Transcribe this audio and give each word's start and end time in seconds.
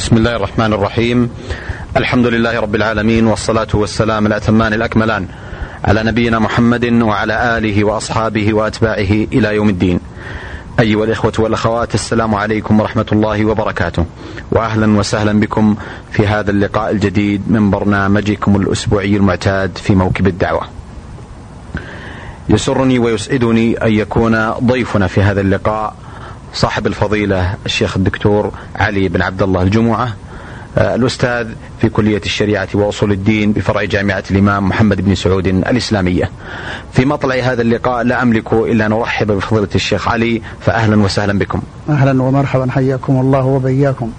بسم 0.00 0.16
الله 0.16 0.36
الرحمن 0.36 0.72
الرحيم. 0.72 1.30
الحمد 1.96 2.26
لله 2.26 2.60
رب 2.60 2.74
العالمين 2.74 3.26
والصلاة 3.26 3.68
والسلام 3.74 4.26
الأتمان 4.26 4.72
الأكملان 4.72 5.26
على 5.84 6.02
نبينا 6.02 6.38
محمد 6.38 6.84
وعلى 6.84 7.58
آله 7.58 7.84
وأصحابه 7.84 8.54
وأتباعه 8.54 9.12
إلى 9.32 9.54
يوم 9.54 9.68
الدين. 9.68 10.00
أيها 10.80 11.04
الإخوة 11.04 11.32
والأخوات 11.38 11.94
السلام 11.94 12.34
عليكم 12.34 12.80
ورحمة 12.80 13.06
الله 13.12 13.44
وبركاته. 13.44 14.04
وأهلا 14.52 14.98
وسهلا 14.98 15.40
بكم 15.40 15.76
في 16.12 16.26
هذا 16.26 16.50
اللقاء 16.50 16.90
الجديد 16.90 17.42
من 17.50 17.70
برنامجكم 17.70 18.56
الأسبوعي 18.56 19.16
المعتاد 19.16 19.78
في 19.78 19.94
موكب 19.94 20.26
الدعوة. 20.26 20.62
يسرني 22.48 22.98
ويسعدني 22.98 23.84
أن 23.84 23.92
يكون 23.92 24.50
ضيفنا 24.50 25.06
في 25.06 25.22
هذا 25.22 25.40
اللقاء 25.40 25.94
صاحب 26.54 26.86
الفضيلة 26.86 27.54
الشيخ 27.66 27.96
الدكتور 27.96 28.52
علي 28.76 29.08
بن 29.08 29.22
عبد 29.22 29.42
الله 29.42 29.62
الجمعة 29.62 30.14
آه، 30.78 30.94
الأستاذ 30.94 31.48
في 31.80 31.88
كلية 31.88 32.20
الشريعة 32.24 32.68
وأصول 32.74 33.12
الدين 33.12 33.52
بفرع 33.52 33.84
جامعة 33.84 34.24
الإمام 34.30 34.68
محمد 34.68 35.00
بن 35.00 35.14
سعود 35.14 35.46
الإسلامية. 35.46 36.30
في 36.92 37.04
مطلع 37.04 37.34
هذا 37.34 37.62
اللقاء 37.62 38.02
لا 38.02 38.22
أملك 38.22 38.52
إلا 38.52 38.86
أن 38.86 38.92
أرحب 38.92 39.32
بفضيلة 39.32 39.68
الشيخ 39.74 40.08
علي 40.08 40.42
فأهلا 40.60 41.02
وسهلا 41.02 41.38
بكم. 41.38 41.62
أهلا 41.88 42.22
ومرحبا 42.22 42.70
حياكم 42.70 43.20
الله 43.20 43.44
وبياكم. 43.44 44.12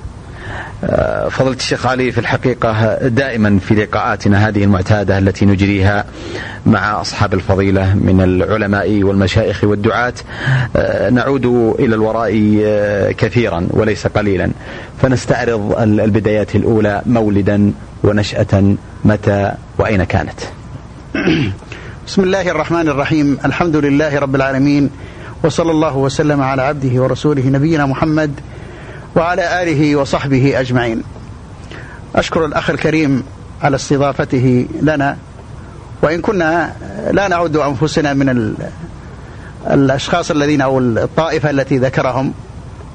آه، 0.84 1.30
فضلت 1.30 1.60
الشيخ 1.60 1.86
علي 1.86 2.12
في 2.12 2.18
الحقيقة 2.18 2.98
دائما 3.08 3.60
في 3.60 3.76
لقاءاتنا 3.76 4.48
هذه 4.48 4.64
المعتادة 4.64 5.18
التي 5.18 5.46
نجريها 5.46 6.06
مع 6.66 7.02
أصحاب 7.02 7.34
الفضيلة 7.34 7.96
من 7.96 8.22
العلماء 8.22 9.04
والمشايخ 9.04 9.64
والدعاة 9.64 10.14
آه، 10.76 11.10
نعود 11.10 11.46
إلى 11.80 11.96
الوراء 11.96 12.62
آه، 12.64 13.12
كثيرا 13.12 13.68
وليس 13.70 14.08
قليلا. 14.08 14.52
فنستعرض 15.02 15.76
البدايات 15.80 16.56
الأولى 16.56 17.02
مولدا 17.06 17.74
ونشأة 18.04 18.76
متى 19.06 19.52
وأين 19.78 20.04
كانت؟ 20.04 20.40
بسم 22.08 22.24
الله 22.24 22.52
الرحمن 22.52 22.88
الرحيم. 22.90 23.38
الحمد 23.46 23.76
لله 23.76 24.20
رب 24.20 24.36
العالمين 24.36 24.90
وصلى 25.44 25.72
الله 25.72 25.98
وسلم 25.98 26.42
على 26.42 26.62
عبده 26.62 27.02
ورسوله 27.02 27.48
نبينا 27.48 27.86
محمد 27.86 28.32
وعلى 29.16 29.64
آله 29.64 29.96
وصحبه 29.96 30.60
أجمعين. 30.60 31.04
أشكر 32.16 32.46
الأخ 32.46 32.70
الكريم 32.70 33.24
على 33.62 33.76
استضافته 33.76 34.68
لنا 34.82 35.18
وإن 36.02 36.22
كنا 36.22 36.74
لا 37.12 37.28
نعد 37.28 37.56
أنفسنا 37.56 38.14
من 38.14 38.56
الأشخاص 39.72 40.32
الذين 40.32 40.62
أو 40.62 40.80
الطائفة 40.80 41.50
التي 41.50 41.78
ذكرهم 41.78 42.34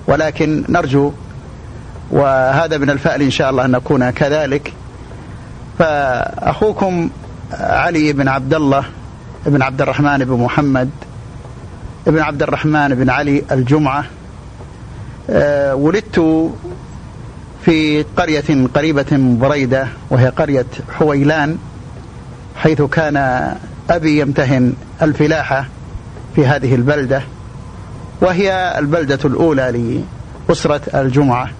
ولكن 0.07 0.65
نرجو 0.69 1.13
وهذا 2.11 2.79
من 2.79 2.91
الفأل 2.91 3.23
إن 3.23 3.31
شاء 3.31 3.51
الله 3.51 3.65
أن 3.65 3.71
نكون 3.71 4.11
كذلك. 4.11 4.73
فأخوكم 5.79 7.11
علي 7.53 8.13
بن 8.13 8.29
عبد 8.29 8.55
الله 8.55 8.85
بن 9.47 9.63
عبد 9.63 9.83
الرحمن 9.83 10.19
بن 10.19 10.33
محمد 10.33 10.91
بن 12.07 12.19
عبد 12.19 12.43
الرحمن 12.43 12.95
بن 12.95 13.11
علي 13.11 13.43
الجمعة 13.53 14.05
ولدت 15.73 16.51
في 17.65 18.03
قرية 18.17 18.67
قريبة 18.75 19.07
من 19.11 19.39
بريدة 19.39 19.89
وهي 20.11 20.29
قرية 20.29 20.67
حويلان 20.93 21.59
حيث 22.57 22.83
كان 22.83 23.17
أبي 23.91 24.21
يمتهن 24.21 24.73
الفلاحة 25.03 25.67
في 26.35 26.47
هذه 26.47 26.75
البلدة 26.75 27.23
وهي 28.21 28.79
البلدة 28.79 29.19
الأولى 29.25 30.03
لأسرة 30.49 30.81
الجمعة 30.95 31.51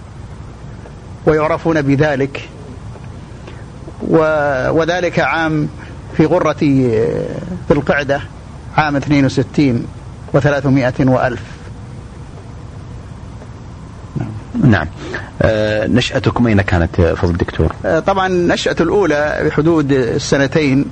ويعرفون 1.25 1.81
بذلك 1.81 2.49
وذلك 4.69 5.19
عام 5.19 5.69
في 6.17 6.25
غرة 6.25 6.53
في 7.67 7.71
القعدة 7.71 8.21
عام 8.77 8.95
62 8.95 9.85
و300 10.33 10.99
وألف. 10.99 11.41
نعم. 14.69 14.87
آه 15.41 15.87
نشأتكم 15.87 16.47
أين 16.47 16.61
كانت 16.61 17.01
فضل 17.01 17.31
الدكتور؟ 17.31 17.73
آه 17.85 17.99
طبعا 17.99 18.27
نشأة 18.27 18.75
الأولى 18.79 19.41
بحدود 19.45 19.91
السنتين 19.91 20.85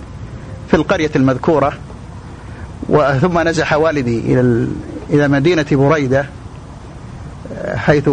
في 0.68 0.74
القرية 0.74 1.12
المذكورة 1.16 1.74
ثم 3.22 3.40
نزح 3.40 3.74
والدي 3.74 4.20
إلى 4.20 4.68
إلى 5.10 5.28
مدينة 5.28 5.66
بريدة 5.72 6.26
آه، 7.56 7.76
حيث 7.76 8.10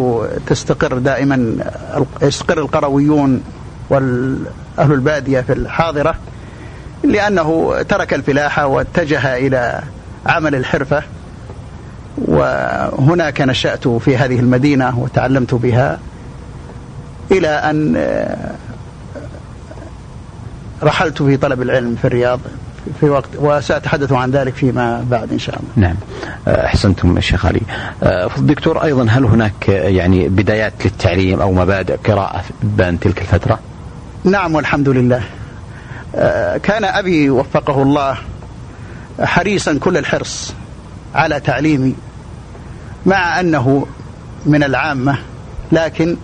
تستقر 0.46 0.98
دائما 0.98 1.56
يستقر 2.22 2.58
القرويون 2.58 3.42
والأهل 3.90 4.92
البادية 4.92 5.40
في 5.40 5.52
الحاضرة 5.52 6.14
لأنه 7.04 7.76
ترك 7.88 8.14
الفلاحة 8.14 8.66
واتجه 8.66 9.36
إلى 9.36 9.82
عمل 10.26 10.54
الحرفة. 10.54 11.02
وهناك 12.18 13.40
نشأت 13.40 13.88
في 13.88 14.16
هذه 14.16 14.40
المدينة 14.40 14.98
وتعلمت 14.98 15.54
بها 15.54 15.98
إلى 17.30 17.48
أن 17.48 17.94
آه، 17.96 18.50
رحلت 20.82 21.22
في 21.22 21.36
طلب 21.36 21.62
العلم 21.62 21.96
في 21.96 22.04
الرياض 22.04 22.40
في 23.00 23.10
وقت 23.10 23.28
وسأتحدث 23.38 24.12
عن 24.12 24.30
ذلك 24.30 24.54
فيما 24.54 25.04
بعد 25.10 25.32
إن 25.32 25.38
شاء 25.38 25.56
الله. 25.56 25.88
نعم. 25.88 25.96
آه، 26.48 26.66
أحسنتم 26.66 27.16
الشيخ 27.16 27.46
علي. 27.46 27.60
آه، 28.02 28.30
دكتور 28.38 28.84
أيضا 28.84 29.06
هل 29.10 29.24
هناك 29.24 29.68
يعني 29.68 30.28
بدايات 30.28 30.72
للتعليم 30.84 31.40
أو 31.40 31.52
مبادئ 31.52 31.96
قراءة 31.96 32.44
بين 32.62 33.00
تلك 33.00 33.20
الفترة؟ 33.20 33.58
نعم 34.24 34.54
والحمد 34.54 34.88
لله. 34.88 35.22
كان 36.62 36.84
أبي 36.84 37.30
وفقه 37.30 37.82
الله 37.82 38.18
حريصا 39.20 39.78
كل 39.78 39.96
الحرص. 39.96 40.54
على 41.14 41.40
تعليمي 41.40 41.94
مع 43.06 43.40
أنه 43.40 43.86
من 44.46 44.64
العامة 44.64 45.18
لكن 45.72 46.16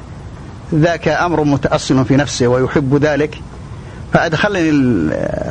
ذاك 0.74 1.08
أمر 1.08 1.44
متأصل 1.44 2.04
في 2.04 2.16
نفسه 2.16 2.46
ويحب 2.46 2.94
ذلك. 3.04 3.40
فأدخلني 4.12 4.70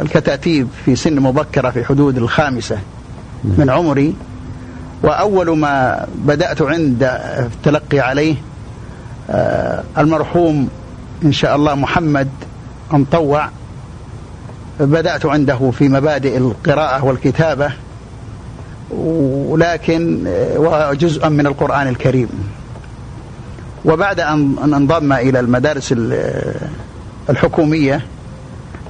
الكتاتيب 0.02 0.68
في 0.86 0.96
سن 0.96 1.20
مبكرة 1.20 1.70
في 1.70 1.86
حدود 1.86 2.18
الخامسة 2.18 2.78
من 3.44 3.70
عمري. 3.70 4.16
وأول 5.03 5.58
ما 5.58 6.06
بدأت 6.16 6.62
عند 6.62 7.04
التلقي 7.40 8.00
عليه 8.00 8.36
آه، 9.30 9.84
المرحوم 9.98 10.69
إن 11.25 11.31
شاء 11.31 11.56
الله 11.56 11.75
محمد 11.75 12.30
مطوع 12.92 13.50
بدأت 14.80 15.25
عنده 15.25 15.72
في 15.72 15.90
مبادئ 15.90 16.38
القراءة 16.38 17.06
والكتابة. 17.06 17.72
ولكن 18.92 20.24
وجزءا 20.58 21.30
من 21.30 21.48
القرآن 21.48 21.88
الكريم. 21.88 22.30
وبعد 23.86 24.20
أن 24.20 24.74
انضم 24.74 25.14
إلى 25.14 25.40
المدارس 25.40 25.96
الحكومية 27.30 28.06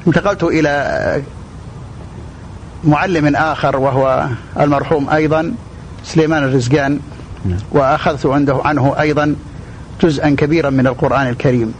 انتقلت 0.07 0.43
إلى 0.43 1.21
معلم 2.83 3.35
آخر 3.35 3.77
وهو 3.77 4.27
المرحوم 4.59 5.09
أيضا 5.09 5.53
سليمان 6.03 6.43
الرزقان 6.43 6.99
نعم. 7.45 7.57
وأخذت 7.71 8.25
عنده 8.25 8.61
عنه 8.65 8.95
أيضا 8.99 9.35
جزءا 10.01 10.29
كبيرا 10.29 10.69
من 10.69 10.87
القرآن 10.87 11.27
الكريم. 11.27 11.73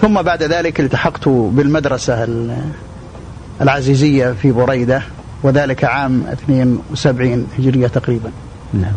ثم 0.00 0.22
بعد 0.22 0.42
ذلك 0.42 0.80
التحقت 0.80 1.28
بالمدرسة 1.28 2.28
العزيزية 3.60 4.34
في 4.42 4.52
بريدة. 4.52 5.02
وذلك 5.42 5.84
عام 5.84 6.24
72 6.32 7.46
هجرية 7.58 7.86
تقريبا. 7.86 8.30
نعم. 8.74 8.92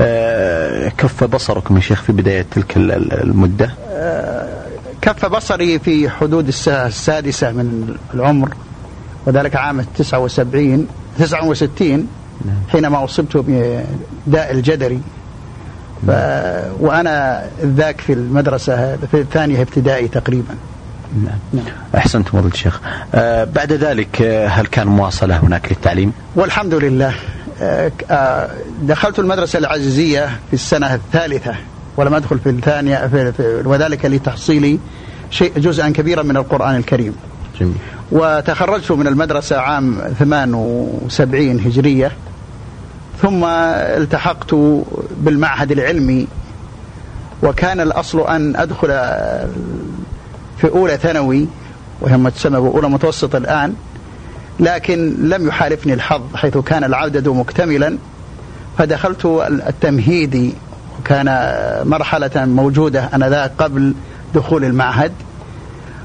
آه 0.00 0.88
كف 0.88 1.24
بصركم 1.24 1.76
يا 1.76 1.80
شيخ 1.80 2.02
في 2.02 2.12
بداية 2.12 2.46
تلك 2.50 2.76
المدة؟ 2.76 3.74
آه 3.90 4.48
كف 5.02 5.26
بصري 5.26 5.78
في 5.78 6.10
حدود 6.10 6.48
السادسة 6.48 7.52
من 7.52 7.96
العمر 8.14 8.48
وذلك 9.26 9.56
عام 9.56 9.80
79 9.98 10.86
69 11.18 11.90
نعم. 12.44 12.54
حينما 12.68 13.04
أصبت 13.04 13.36
بداء 14.26 14.52
الجدري. 14.52 15.00
ف... 16.06 16.10
وأنا 16.80 17.46
ذاك 17.64 18.00
في 18.00 18.12
المدرسة 18.12 18.96
في 18.96 19.20
الثانية 19.20 19.62
ابتدائي 19.62 20.08
تقريبا. 20.08 20.54
نعم. 21.24 21.38
نعم. 21.52 21.74
أحسنت 21.96 22.28
فضل 22.28 22.46
الشيخ 22.48 22.80
آه 23.14 23.44
بعد 23.44 23.72
ذلك 23.72 24.22
آه 24.22 24.46
هل 24.48 24.66
كان 24.66 24.86
مواصلة 24.86 25.36
هناك 25.36 25.72
للتعليم 25.72 26.12
والحمد 26.36 26.74
لله 26.74 27.14
آه 27.62 27.92
آه 28.10 28.50
دخلت 28.82 29.18
المدرسة 29.18 29.58
العزيزية 29.58 30.26
في 30.26 30.54
السنة 30.54 30.94
الثالثة 30.94 31.54
ولم 31.96 32.14
أدخل 32.14 32.38
في 32.38 32.50
الثانية 32.50 33.06
في 33.06 33.32
في 33.32 33.62
وذلك 33.64 34.04
لتحصيلي 34.04 34.78
شيء 35.30 35.52
جزءا 35.58 35.88
كبيرا 35.88 36.22
من 36.22 36.36
القرآن 36.36 36.76
الكريم 36.76 37.14
جميل. 37.60 37.74
وتخرجت 38.12 38.92
من 38.92 39.06
المدرسة 39.06 39.58
عام 39.58 39.98
78 40.18 41.60
هجرية 41.60 42.12
ثم 43.22 43.44
التحقت 43.44 44.54
بالمعهد 45.16 45.72
العلمي 45.72 46.26
وكان 47.42 47.80
الأصل 47.80 48.20
أن 48.20 48.56
أدخل 48.56 48.88
في 50.58 50.68
أولى 50.68 50.96
ثانوي 50.96 51.46
وهي 52.00 52.30
تسمى 52.30 52.56
أولى 52.56 52.88
متوسط 52.88 53.34
الآن 53.34 53.74
لكن 54.60 55.28
لم 55.28 55.48
يحالفني 55.48 55.94
الحظ 55.94 56.22
حيث 56.34 56.58
كان 56.58 56.84
العدد 56.84 57.28
مكتملا 57.28 57.98
فدخلت 58.78 59.26
التمهيدي 59.68 60.54
وكان 60.98 61.26
مرحلة 61.84 62.30
موجودة 62.44 63.10
أنذاك 63.14 63.52
قبل 63.58 63.94
دخول 64.34 64.64
المعهد 64.64 65.12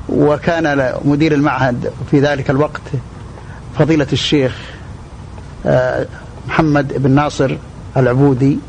وكان 0.09 0.93
مدير 1.05 1.33
المعهد 1.33 1.91
في 2.11 2.19
ذلك 2.19 2.49
الوقت 2.49 2.81
فضيلة 3.79 4.07
الشيخ 4.13 4.55
آه، 5.65 6.05
محمد 6.47 6.93
بن 6.97 7.11
ناصر 7.11 7.57
العبودي 7.97 8.59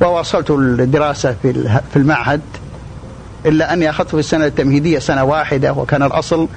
وواصلت 0.00 0.50
الدراسة 0.50 1.36
في 1.92 1.96
المعهد. 1.96 2.40
إلا 3.46 3.72
أني 3.72 3.90
أخذت 3.90 4.08
في 4.08 4.18
السنة 4.18 4.46
التمهيدية 4.46 4.98
سنة 4.98 5.24
واحدة 5.24 5.72
وكان 5.72 6.02
الأصل 6.02 6.48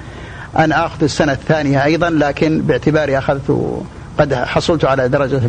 أن 0.58 0.72
أخذ 0.72 1.02
السنة 1.02 1.32
الثانية 1.32 1.84
أيضا 1.84 2.10
لكن 2.10 2.60
باعتباري 2.62 3.18
أخذت 3.18 3.80
قد 4.18 4.34
حصلت 4.34 4.84
على 4.84 5.08
درجة 5.08 5.40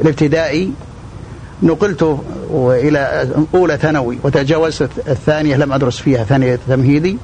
الابتدائي. 0.00 0.72
نقلت 1.62 2.18
إلى 2.54 3.28
أولى 3.54 3.76
ثانوي 3.76 4.18
وتجاوزت 4.22 4.90
الثانية 5.08 5.56
لم 5.56 5.72
أدرس 5.72 5.98
فيها 5.98 6.24
ثانية 6.24 6.58
تمهيدي. 6.68 7.18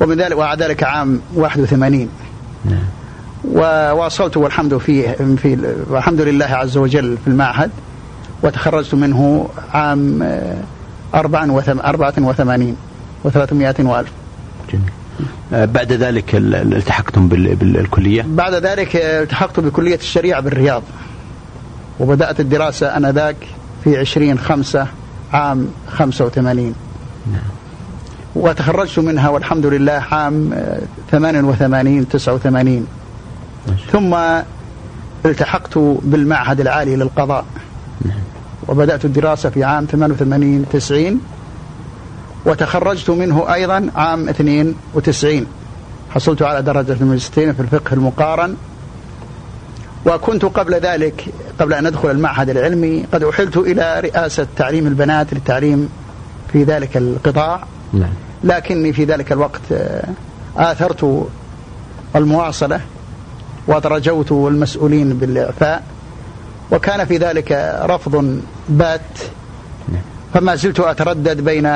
ومن 0.00 0.16
ذلك 0.16 0.36
وبعد 0.36 0.62
ذلك 0.62 0.82
عام 0.82 1.20
81 1.34 2.08
نعم. 2.64 2.78
وواصلت 3.52 4.36
والحمد 4.36 4.78
فيه 4.78 5.16
في 5.42 5.74
والحمد 5.90 6.20
لله 6.20 6.46
عز 6.46 6.76
وجل 6.76 7.16
في 7.24 7.30
المعهد. 7.30 7.70
وتخرجت 8.42 8.94
منه 8.94 9.48
عام 9.74 10.22
84 11.14 12.76
و300 13.24 13.80
وألف 13.80 14.12
جميل 14.72 14.90
آه، 15.52 15.64
بعد 15.64 15.92
ذلك 15.92 16.34
التحقتم 16.34 17.28
بالكلية؟ 17.28 18.24
بعد 18.28 18.54
ذلك 18.54 18.96
التحقت 18.96 19.60
بكلية 19.60 19.94
الشريعة 19.94 20.40
بالرياض 20.40 20.82
وبدأت 22.00 22.40
الدراسة 22.40 22.96
أنذاك 22.96 23.36
في 23.84 23.98
20 23.98 24.38
5 24.38 24.86
عام 25.32 25.68
85 25.90 26.74
نعم. 27.32 27.42
وتخرجت 28.34 28.98
منها 28.98 29.28
والحمد 29.28 29.66
لله 29.66 30.02
عام 30.10 30.54
88 31.10 32.08
89 32.08 32.86
ثم 33.92 34.16
التحقت 35.26 35.78
بالمعهد 35.78 36.60
العالي 36.60 36.96
للقضاء. 36.96 37.44
وبدأت 38.68 39.04
الدراسة 39.04 39.50
في 39.50 39.64
عام 39.64 39.86
88 39.86 40.66
90 40.72 41.20
وتخرجت 42.46 43.10
منه 43.10 43.54
أيضا 43.54 43.90
عام 43.96 44.28
92 44.28 45.46
حصلت 46.10 46.42
على 46.42 46.62
درجة 46.62 46.92
الماجستير 47.00 47.52
في 47.52 47.60
الفقه 47.60 47.94
المقارن. 47.94 48.56
وكنت 50.06 50.44
قبل 50.44 50.74
ذلك 50.74 51.24
قبل 51.60 51.72
أن 51.72 51.86
أدخل 51.86 52.10
المعهد 52.10 52.48
العلمي 52.50 53.06
قد 53.12 53.22
أحلت 53.22 53.56
إلى 53.56 54.00
رئاسة 54.00 54.46
تعليم 54.56 54.86
البنات 54.86 55.34
للتعليم 55.34 55.88
في 56.52 56.64
ذلك 56.64 56.96
القطاع. 56.96 57.64
نعم. 57.92 58.12
لكني 58.44 58.92
في 58.92 59.04
ذلك 59.04 59.32
الوقت 59.32 59.60
آه، 59.72 60.08
آثرت 60.56 61.28
المواصلة 62.16 62.80
وترجوت 63.68 64.32
المسؤولين 64.32 65.14
بالإعفاء. 65.14 65.82
وكان 66.70 67.04
في 67.04 67.16
ذلك 67.16 67.78
رفض 67.82 68.40
بات. 68.68 69.00
فما 70.34 70.54
زلت 70.54 70.80
أتردد 70.80 71.40
بين 71.40 71.72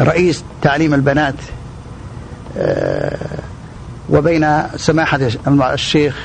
رئيس 0.00 0.44
تعليم 0.62 0.94
البنات 0.94 1.34
آه، 2.58 3.16
وبين 4.10 4.62
سماحة 4.76 5.20
الشيخ 5.46 6.16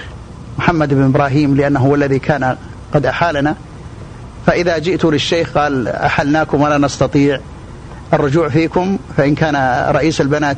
محمد 0.58 0.94
بن 0.94 1.04
إبراهيم 1.04 1.56
لأنه 1.56 1.80
هو 1.80 1.96
الذي 1.96 2.20
كان 2.20 2.58
قد 2.94 3.06
أحالنا 3.06 3.56
فإذا 4.46 4.78
جئت 4.78 5.06
للشيخ 5.06 5.58
قال 5.58 5.88
أحلناكم 5.88 6.62
ولا 6.62 6.78
نستطيع 6.78 7.40
الرجوع 8.14 8.50
فيكم 8.50 8.98
فإن 9.18 9.36
كان 9.36 9.86
رئيس 9.96 10.22
البنات 10.22 10.58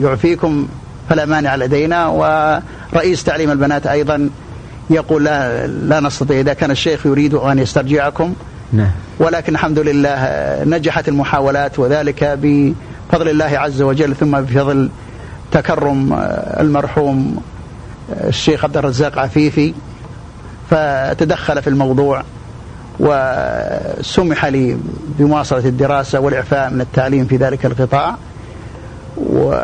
يعفيكم 0.00 0.68
فلا 1.08 1.24
مانع 1.24 1.56
لدينا 1.56 2.06
ورئيس 2.06 3.24
تعليم 3.24 3.50
البنات 3.50 3.86
أيضا 3.86 4.30
يقول 4.90 5.24
لا, 5.24 5.66
لا 5.66 6.00
نستطيع. 6.00 6.40
إذا 6.40 6.52
كان 6.52 6.70
الشيخ 6.70 7.06
يريد 7.06 7.34
أن 7.34 7.58
يسترجعكم 7.58 8.34
نعم. 8.72 8.90
ولكن 9.18 9.52
الحمد 9.52 9.78
لله 9.78 10.18
نجحت 10.64 11.08
المحاولات 11.08 11.78
وذلك 11.78 12.24
بفضل 12.24 13.28
الله 13.28 13.58
عز 13.58 13.82
وجل 13.82 14.14
ثم 14.16 14.40
بفضل 14.40 14.90
تكرم 15.52 16.12
المرحوم 16.60 17.36
الشيخ 18.10 18.64
عبد 18.64 18.76
الرزاق 18.76 19.18
عفيفي 19.18 19.74
فتدخل 20.70 21.62
في 21.62 21.70
الموضوع 21.70 22.22
وسمح 23.00 24.44
لي 24.46 24.76
بمواصلة 25.18 25.68
الدراسة 25.68 26.20
والإعفاء 26.20 26.70
من 26.70 26.80
التعليم 26.80 27.24
في 27.24 27.36
ذلك 27.36 27.66
القطاع. 27.66 28.16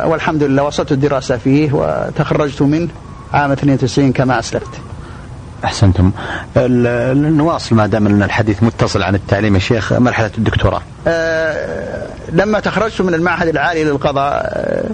والحمد 0.06 0.42
لله 0.42 0.62
وصلت 0.62 0.92
الدراسة 0.92 1.36
فيه 1.36 1.72
وتخرجت 1.72 2.62
منه 2.62 2.88
عام 3.32 3.52
92 3.52 4.12
كما 4.12 4.38
أسلفت. 4.38 4.85
أحسنتم. 5.66 6.10
نواصل 7.36 7.76
ما 7.76 7.86
دام 7.86 8.06
أن 8.06 8.22
الحديث 8.22 8.62
متصل 8.62 9.02
عن 9.02 9.14
التعليم 9.14 9.54
يا 9.54 9.60
شيخ. 9.60 9.92
مرحلة 9.92 10.30
الدكتوراه. 10.38 10.82
أه 11.06 12.06
لما 12.32 12.60
تخرجت 12.60 13.00
من 13.00 13.14
المعهد 13.14 13.48
العالي 13.48 13.84
للقضاء 13.84 14.32
أه 14.34 14.84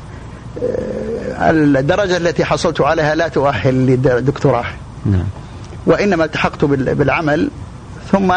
الدرجة 1.50 2.16
التي 2.16 2.44
حصلت 2.44 2.80
عليها 2.80 3.14
لا 3.14 3.28
تؤهل 3.28 3.74
للدكتوراه. 3.74 4.64
نعم. 5.06 5.24
وإنما 5.86 6.24
التحقت 6.24 6.64
بالعمل 6.64 7.50
ثم 8.12 8.32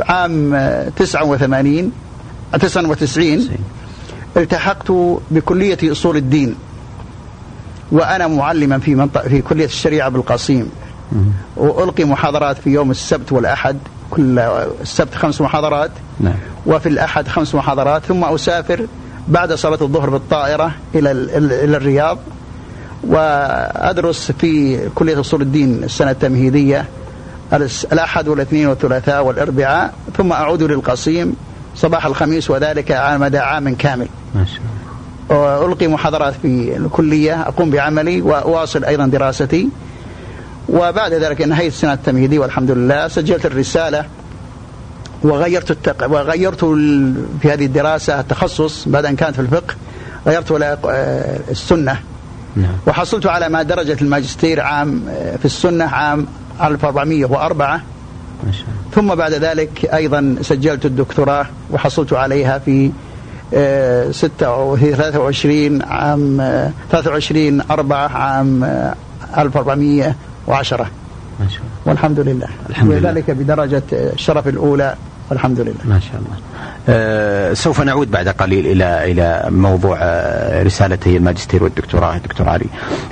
عام 0.00 0.54
89 0.96 1.92
99 2.60 3.48
التحقت 4.36 4.92
بكلية 5.30 5.92
أصول 5.92 6.16
الدين. 6.16 6.54
وأنا 7.92 8.26
معلما 8.26 8.78
في 8.78 8.94
منطقة 8.94 9.28
في 9.28 9.42
كلية 9.42 9.64
الشريعة 9.64 10.08
بالقصيم 10.08 10.70
وألقي 11.56 12.04
محاضرات 12.04 12.58
في 12.58 12.70
يوم 12.70 12.90
السبت 12.90 13.32
والأحد 13.32 13.78
كل 14.10 14.38
السبت 14.80 15.14
خمس 15.14 15.40
محاضرات 15.40 15.90
نعم. 16.20 16.34
وفي 16.66 16.88
الأحد 16.88 17.28
خمس 17.28 17.54
محاضرات 17.54 18.02
ثم 18.04 18.24
أسافر 18.24 18.86
بعد 19.28 19.52
صلاة 19.52 19.78
الظهر 19.82 20.10
بالطائرة 20.10 20.72
إلى 20.94 21.10
إلى 21.64 21.76
الرياض 21.76 22.18
وأدرس 23.04 24.32
في 24.32 24.80
كلية 24.94 25.20
أصول 25.20 25.42
الدين 25.42 25.84
السنة 25.84 26.10
التمهيدية 26.10 26.84
الأحد 27.92 28.28
والاثنين 28.28 28.66
والثلاثاء 28.68 29.24
والأربعاء 29.24 29.94
ثم 30.16 30.32
أعود 30.32 30.62
للقصيم 30.62 31.36
صباح 31.76 32.06
الخميس 32.06 32.50
وذلك 32.50 32.92
على 32.92 33.18
مدى 33.18 33.38
عام 33.38 33.74
كامل. 33.74 34.08
ما 34.34 34.44
شاء 34.44 34.56
الله. 34.56 35.66
ألقي 35.66 35.86
محاضرات 35.86 36.34
في 36.42 36.76
الكلية 36.76 37.40
أقوم 37.40 37.70
بعملي 37.70 38.22
وأواصل 38.22 38.84
أيضا 38.84 39.06
دراستي. 39.06 39.68
وبعد 40.72 41.12
ذلك 41.12 41.42
انهيت 41.42 41.72
السنة 41.72 41.92
التمهيدية 41.92 42.38
والحمد 42.38 42.70
لله 42.70 43.08
سجلت 43.08 43.46
الرسالة 43.46 44.04
وغيرت 45.22 45.70
التق... 45.70 46.10
وغيرت 46.10 46.60
في 47.42 47.52
هذه 47.52 47.66
الدراسة 47.66 48.20
التخصص 48.20 48.88
بعد 48.88 49.04
أن 49.04 49.16
كانت 49.16 49.34
في 49.34 49.40
الفقه 49.42 49.74
غيرت 50.26 50.50
إلى 50.50 50.78
السنة 51.50 51.98
نعم. 52.56 52.72
وحصلت 52.86 53.26
على 53.26 53.48
ما 53.48 53.62
درجة 53.62 53.96
الماجستير 54.02 54.60
عام 54.60 55.02
في 55.38 55.44
السنة 55.44 55.84
عام 55.84 56.26
1404 56.62 57.80
ما 58.46 58.52
شاء 58.52 58.62
الله. 58.62 58.74
ثم 58.94 59.14
بعد 59.14 59.32
ذلك 59.32 59.84
أيضا 59.94 60.36
سجلت 60.42 60.86
الدكتوراه 60.86 61.46
وحصلت 61.70 62.12
عليها 62.12 62.58
في 62.58 62.90
23 63.50 65.82
عام 65.82 66.36
23 66.90 67.60
4 67.70 67.96
عام 68.16 68.64
1410 70.50 70.90
ما 71.40 71.48
شاء 71.48 71.58
الله. 71.58 71.70
والحمد 71.86 72.20
لله. 72.20 72.48
الحمد 72.70 72.90
لله. 72.92 73.10
وذلك 73.10 73.30
بدرجة 73.30 73.82
الشرف 73.92 74.48
الأولى. 74.48 74.94
والحمد 75.30 75.60
لله. 75.60 75.74
ما 75.84 76.00
شاء 76.00 76.14
الله. 76.14 76.36
أه 76.88 77.54
سوف 77.54 77.80
نعود 77.80 78.10
بعد 78.10 78.28
قليل 78.28 78.66
إلى 78.66 79.12
إلى 79.12 79.50
موضوع 79.50 79.98
آه، 80.02 80.62
رسالتي 80.62 81.16
الماجستير 81.16 81.64
والدكتوراه 81.64 82.18
دكتور 82.18 82.48
علي. 82.48 82.66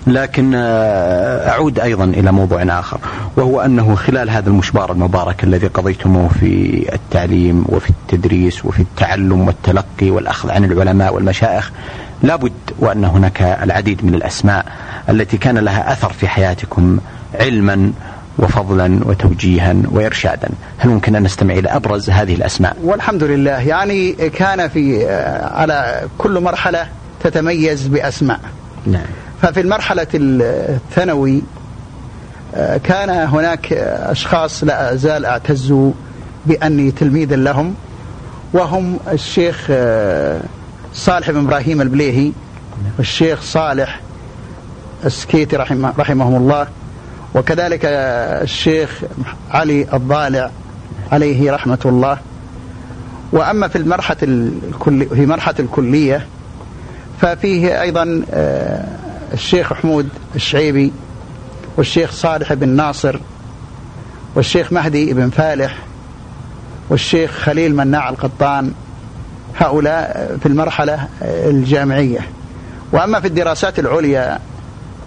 لكن 0.07 0.55
أه 0.55 1.49
أعود 1.49 1.81
أيضا 1.81 2.05
إلى 2.05 2.33
موضوع 2.33 2.63
آخر 2.63 2.99
وهو 3.37 3.61
أنه 3.61 3.95
خلال 3.95 4.31
هذا 4.31 4.49
المشوار 4.49 4.93
المبارك 4.93 5.45
الذي 5.45 5.67
قضيتموه 5.67 6.29
في 6.29 6.85
التعليم 6.93 7.65
وفي 7.69 7.91
التدريس 7.91 8.65
وفي 8.65 8.81
التعلم 8.81 9.47
والتلقي 9.47 10.11
والأخذ 10.11 10.51
عن 10.51 10.65
العلماء 10.65 11.15
والمشايخ 11.15 11.73
لابد 12.23 12.53
وأن 12.79 13.05
هناك 13.05 13.43
العديد 13.43 14.05
من 14.05 14.15
الأسماء 14.15 14.67
التي 15.09 15.37
كان 15.37 15.59
لها 15.59 15.93
أثر 15.93 16.13
في 16.13 16.29
حياتكم 16.29 16.99
علما 17.35 17.93
وفضلا 18.39 19.01
وتوجيها 19.05 19.77
وإرشادا. 19.91 20.49
هل 20.79 20.91
ممكن 20.91 21.17
أن 21.17 21.23
نستمع 21.23 21.55
إلى 21.55 21.69
أبرز 21.69 22.11
هذه 22.11 22.35
الأسماء؟ 22.35 22.77
والحمد 22.83 23.23
لله. 23.23 23.61
يعني 23.61 24.13
كان 24.13 24.69
في 24.69 25.11
على 25.43 26.03
كل 26.19 26.41
مرحلة 26.41 26.87
تتميز 27.25 27.87
بأسماء. 27.87 28.41
نعم. 28.87 29.07
ففي 29.43 29.61
المرحلة 29.61 30.07
الثانوي 30.15 31.43
كان 32.85 33.11
هناك 33.11 33.73
أشخاص 33.73 34.65
لا 34.65 34.93
أزال 34.95 35.25
أعتز 35.25 35.75
بأني 36.47 36.91
تلميذا 36.91 37.37
لهم 37.37 37.75
وهم 38.53 38.99
الشيخ 39.13 39.67
صالح 40.95 41.31
بن 41.31 41.39
إبراهيم 41.39 41.81
البليهي 41.81 42.33
والشيخ 42.99 43.43
صالح 43.43 44.01
السكيتي 45.05 45.57
رحمه 45.57 45.93
رحمهم 45.99 46.37
الله. 46.37 46.67
وكذلك 47.39 47.81
الشيخ 47.85 49.03
علي 49.51 49.87
الضالع 49.93 50.51
عليه 51.13 51.53
رحمة 51.53 51.79
الله. 51.85 52.19
وأما 53.33 53.69
في 53.69 53.77
المرحلة 53.77 54.17
في 55.15 55.27
مرحلة 55.27 55.55
الكلية 55.59 56.27
ففيه 57.21 57.83
أيضا 57.83 58.23
الشيخ 59.33 59.73
حمود 59.73 60.09
الشعيبي 60.35 60.93
والشيخ 61.77 62.13
صالح 62.13 62.53
بن 62.53 62.69
ناصر 62.69 63.21
والشيخ 64.35 64.73
مهدي 64.73 65.15
بن 65.15 65.31
فالح 65.31 65.79
والشيخ 66.91 67.31
خليل 67.31 67.77
مناع 67.77 68.09
القطان. 68.09 68.73
هؤلاء 69.57 70.37
في 70.41 70.47
المرحلة 70.47 71.09
الجامعية. 71.23 72.21
وأما 72.93 73.21
في 73.21 73.27
الدراسات 73.27 73.79
العليا 73.79 74.39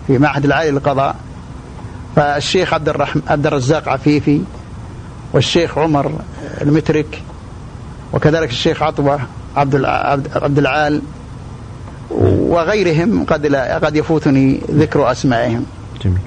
في 0.08 0.18
معهد 0.18 0.46
العالي 0.46 0.72
للقضاء 0.72 1.16
فالشيخ 2.15 2.74
عبد 2.74 2.89
الرحم 2.89 3.20
عبد 3.27 3.48
الرزاق 3.48 3.89
عفيفي 3.89 4.41
والشيخ 5.34 5.77
عمر 5.77 6.12
المترك 6.62 7.22
وكذلك 8.13 8.50
الشيخ 8.50 8.84
عطوة 8.84 9.20
عبد 9.56 9.86
عبد 10.36 10.58
العال 10.58 11.01
وغيرهم 12.12 13.25
قد 13.25 13.46
لا 13.46 13.77
قد 13.77 13.96
يفوتني 13.96 14.62
ذكر 14.72 15.12
أسمائهم. 15.12 15.65
جميل. 16.03 16.18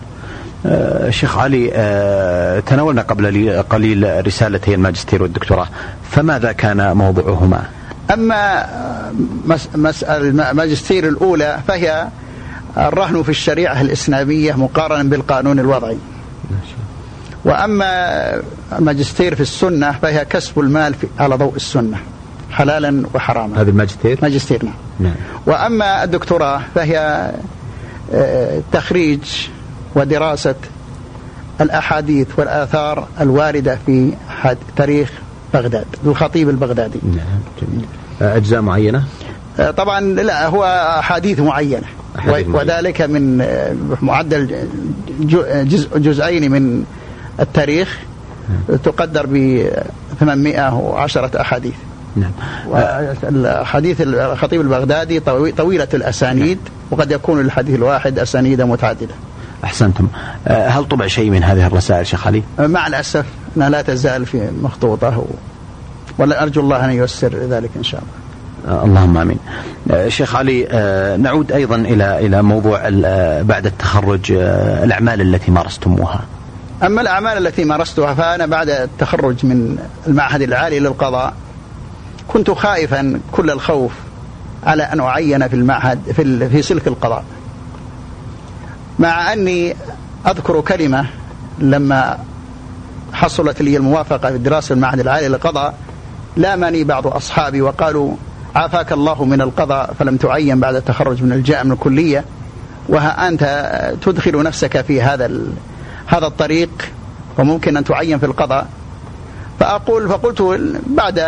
آه 0.66 1.10
شيخ 1.10 1.38
علي 1.38 1.70
آه 1.74 2.60
تناولنا 2.60 3.02
قبل 3.02 3.62
قليل 3.70 4.26
رسالتي 4.26 4.74
الماجستير 4.74 5.22
والدكتوراه 5.22 5.68
فماذا 6.10 6.52
كان 6.52 6.96
موضوعهما؟ 6.96 7.62
أما 8.12 8.66
مسألة 9.74 10.50
الماجستير 10.50 11.08
الأولى 11.08 11.58
فهي 11.68 12.08
الرهن 12.76 13.22
في 13.22 13.28
الشريعة 13.28 13.80
الإسلامية 13.80 14.52
مقارنه 14.52 15.02
بالقانون 15.02 15.58
الوضعي. 15.58 15.96
وأما 17.44 17.86
الماجستير 18.78 19.34
في 19.34 19.40
السنة 19.40 19.92
فهي 19.92 20.24
كسب 20.24 20.60
المال 20.60 20.94
في 20.94 21.06
على 21.18 21.34
ضوء 21.34 21.56
السنة 21.56 21.98
حلالا 22.50 23.02
وحراما. 23.14 23.60
هذا 23.60 23.70
الماجستير؟ 23.70 24.18
ماجستير 24.22 24.64
نعم. 24.64 24.74
نعم. 25.00 25.14
وأما 25.46 26.04
الدكتوراه 26.04 26.60
فهي 26.74 27.30
تخريج 28.72 29.20
ودراسة 29.94 30.54
الأحاديث 31.60 32.26
والآثار 32.36 33.08
الواردة 33.20 33.78
في 33.86 34.12
تاريخ 34.76 35.10
بغداد 35.54 35.86
للخطيب 36.04 36.48
البغدادي. 36.48 36.98
نعم 37.02 37.40
جميل. 37.62 37.86
أجزاء 38.20 38.60
معينة؟ 38.60 39.04
طبعا 39.76 40.00
لا 40.00 40.46
هو 40.46 40.64
احاديث 40.98 41.40
معينه 41.40 41.48
أحاديث 41.48 41.80
معينة. 41.80 41.86
وذلك 42.28 43.02
من 43.02 43.47
معدل 44.02 44.68
جزء 45.68 45.99
جزئين 45.99 46.50
من 46.50 46.85
التاريخ 47.40 47.99
تقدر 48.85 49.26
ب 49.26 49.66
810 50.21 51.40
أحاديث. 51.40 51.75
نعم. 52.16 52.30
والحديث 52.68 54.00
الخطيب 54.00 54.61
البغدادي 54.61 55.21
طويلة 55.56 55.88
الأسانيد 55.94 56.59
وقد 56.90 57.11
يكون 57.11 57.40
الحديث 57.40 57.75
الواحد 57.75 58.18
أسانيد 58.18 58.62
متعددة 58.62 59.14
أحسنتم 59.64 60.09
هل 60.47 60.85
طبع 60.85 61.06
شيء 61.06 61.30
من 61.30 61.44
هذه 61.44 61.66
الرسائل 61.66 62.06
شيخ 62.06 62.26
علي؟ 62.26 62.42
مع 62.59 62.87
الأسف 62.87 63.25
أنها 63.56 63.68
لا 63.68 63.83
تزال 63.83 64.26
في 64.26 64.49
مخطوطة. 64.62 65.25
ولا 66.18 66.42
أرجو 66.42 66.61
الله 66.61 66.85
أن 66.85 66.90
ييسر 66.90 67.37
ذلك 67.37 67.71
إن 67.76 67.83
شاء 67.83 68.00
الله 68.00 68.23
اللهم 68.68 69.16
آمين. 69.16 69.38
شيخ 70.09 70.37
علي 70.37 70.68
نعود 71.21 71.52
أيضا 71.52 71.76
إلى 71.76 72.26
إلى 72.26 72.42
موضوع 72.42 72.80
بعد 73.42 73.66
التخرج 73.66 74.33
الأعمال 74.83 75.21
التي 75.21 75.50
مارستموها. 75.50 76.21
أما 76.83 77.00
الأعمال 77.00 77.47
التي 77.47 77.64
مارستها 77.64 78.14
فأنا 78.14 78.47
بعد 78.47 78.68
التخرج 78.68 79.47
من 79.47 79.78
المعهد 80.06 80.42
العالي 80.42 80.80
للقضاء 80.80 81.35
كنت 82.28 82.50
خائفا 82.50 83.21
كل 83.33 83.50
الخوف 83.50 83.92
على 84.64 84.83
أن 84.83 85.00
أعين 85.00 85.49
في 85.49 85.56
المعهد 85.56 85.99
في 86.12 86.49
في 86.49 86.62
سلك 86.62 86.87
القضاء. 86.87 87.25
مع 88.99 89.33
أني 89.33 89.76
أذكر 90.26 90.61
كلمة 90.61 91.06
لما 91.59 92.18
حصلت 93.12 93.62
لي 93.62 93.76
الموافقة 93.76 94.30
في 94.30 94.37
الدراسة 94.37 94.73
المعهد 94.73 95.00
العالي 95.00 95.28
للقضاء 95.28 95.75
لامني 96.37 96.85
بعض 96.85 97.06
أصحابي 97.06 97.62
وقالوا 97.62 98.14
عافاك 98.54 98.92
الله 98.92 99.25
من 99.25 99.40
القضاء 99.40 99.94
فلم 99.99 100.16
تعين 100.16 100.61
بعد 100.61 100.75
التخرج 100.75 101.23
من 101.23 101.32
الجاء 101.32 101.64
من 101.64 101.73
الكلية. 101.73 102.25
وها 102.88 103.28
أنت 103.28 103.44
تدخل 104.02 104.42
نفسك 104.42 104.80
في 104.80 105.02
هذا 105.02 105.30
هذا 106.06 106.26
الطريق 106.26 106.70
وممكن 107.38 107.76
أن 107.76 107.84
تعين 107.84 108.18
في 108.18 108.26
القضاء. 108.26 108.66
فأقول 109.61 110.08
فقلت 110.08 110.42
بعد 110.87 111.18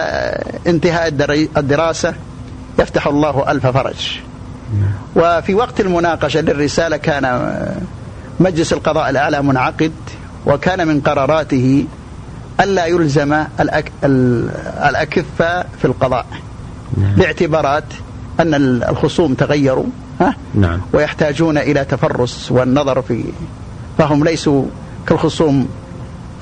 انتهاء 0.67 1.09
الدراسة 1.57 2.15
يفتح 2.79 3.07
الله 3.07 3.51
ألف 3.51 3.67
فرج. 3.67 4.19
وفي 5.17 5.55
وقت 5.55 5.81
المناقشة 5.81 6.41
للرسالة 6.41 6.97
كان 6.97 7.57
مجلس 8.41 8.73
القضاء 8.73 9.11
الأعلى 9.11 9.43
منعقد 9.43 9.93
وكان 10.47 10.89
من 10.89 11.01
قراراته 11.01 11.85
ألا 12.61 12.87
يلزم 12.87 13.45
الأك... 13.61 13.93
الأكفة 14.89 15.63
في 15.63 15.85
القضاء. 15.85 16.27
باعتبارات 16.97 17.85
أن 18.41 18.55
الخصوم 18.89 19.35
تغيروا 19.35 19.87
ها؟ 20.21 20.37
نعم. 20.55 20.81
ويحتاجون 20.93 21.59
إلى 21.59 21.85
تفرس 21.85 22.53
والنظر 22.53 23.03
في 23.03 23.25
فهم 23.99 24.25
ليسوا 24.25 24.65
كالخصوم 25.07 25.69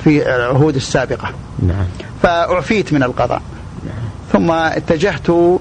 في 0.05 0.37
العهود 0.37 0.77
السابقة 0.77 1.31
نعم. 1.67 1.87
فأعفيت 2.23 2.93
من 2.93 3.03
القضاء 3.03 3.43
نعم. 3.85 4.05
ثم 4.33 4.51
اتجهت 4.51 5.59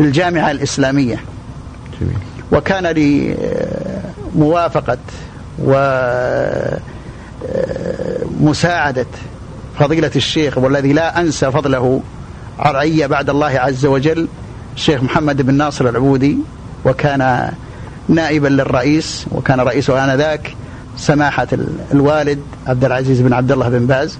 للجامعة 0.00 0.50
الإسلامية 0.50 1.20
جميل. 2.00 2.18
وكان 2.52 2.86
لي 2.86 3.36
موافقة 4.36 4.98
ومساعدة 8.40 9.06
فضيلة 9.78 10.10
الشيخ 10.16 10.58
والذي 10.58 10.92
لا 10.92 11.20
أنسى 11.20 11.50
فضله 11.50 12.00
علي 12.58 13.08
بعد 13.08 13.30
الله 13.30 13.46
عز 13.46 13.86
وجل 13.86 14.28
الشيخ 14.76 15.02
محمد 15.02 15.42
بن 15.42 15.54
ناصر 15.54 15.88
العبودي 15.88 16.38
وكان 16.84 17.50
نائبا 18.08 18.48
للرئيس 18.48 19.26
وكان 19.32 19.60
رئيسه 19.60 20.04
آنذاك 20.04 20.56
سماحة 20.96 21.48
الوالد 21.92 22.38
عبد 22.66 22.84
العزيز 22.84 23.20
بن 23.20 23.32
عبد 23.32 23.52
الله 23.52 23.68
بن 23.68 23.86
باز. 23.86 24.18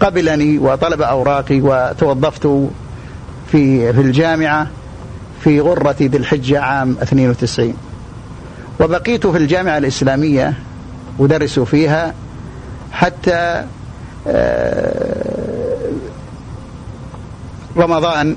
فقبلني 0.00 0.58
وطلب 0.58 1.02
أوراقي 1.02 1.60
وتوظفت 1.60 2.46
في 3.52 3.92
في 3.92 4.00
الجامعة 4.00 4.66
في 5.44 5.60
غرة 5.60 5.96
ذي 6.00 6.16
الحجة 6.16 6.60
عام 6.60 6.96
92 7.02 7.74
وبقيت 8.80 9.26
في 9.26 9.38
الجامعة 9.38 9.78
الإسلامية 9.78 10.54
أدرس 11.20 11.58
فيها 11.58 12.14
حتى 12.92 13.64
رمضان 17.76 18.36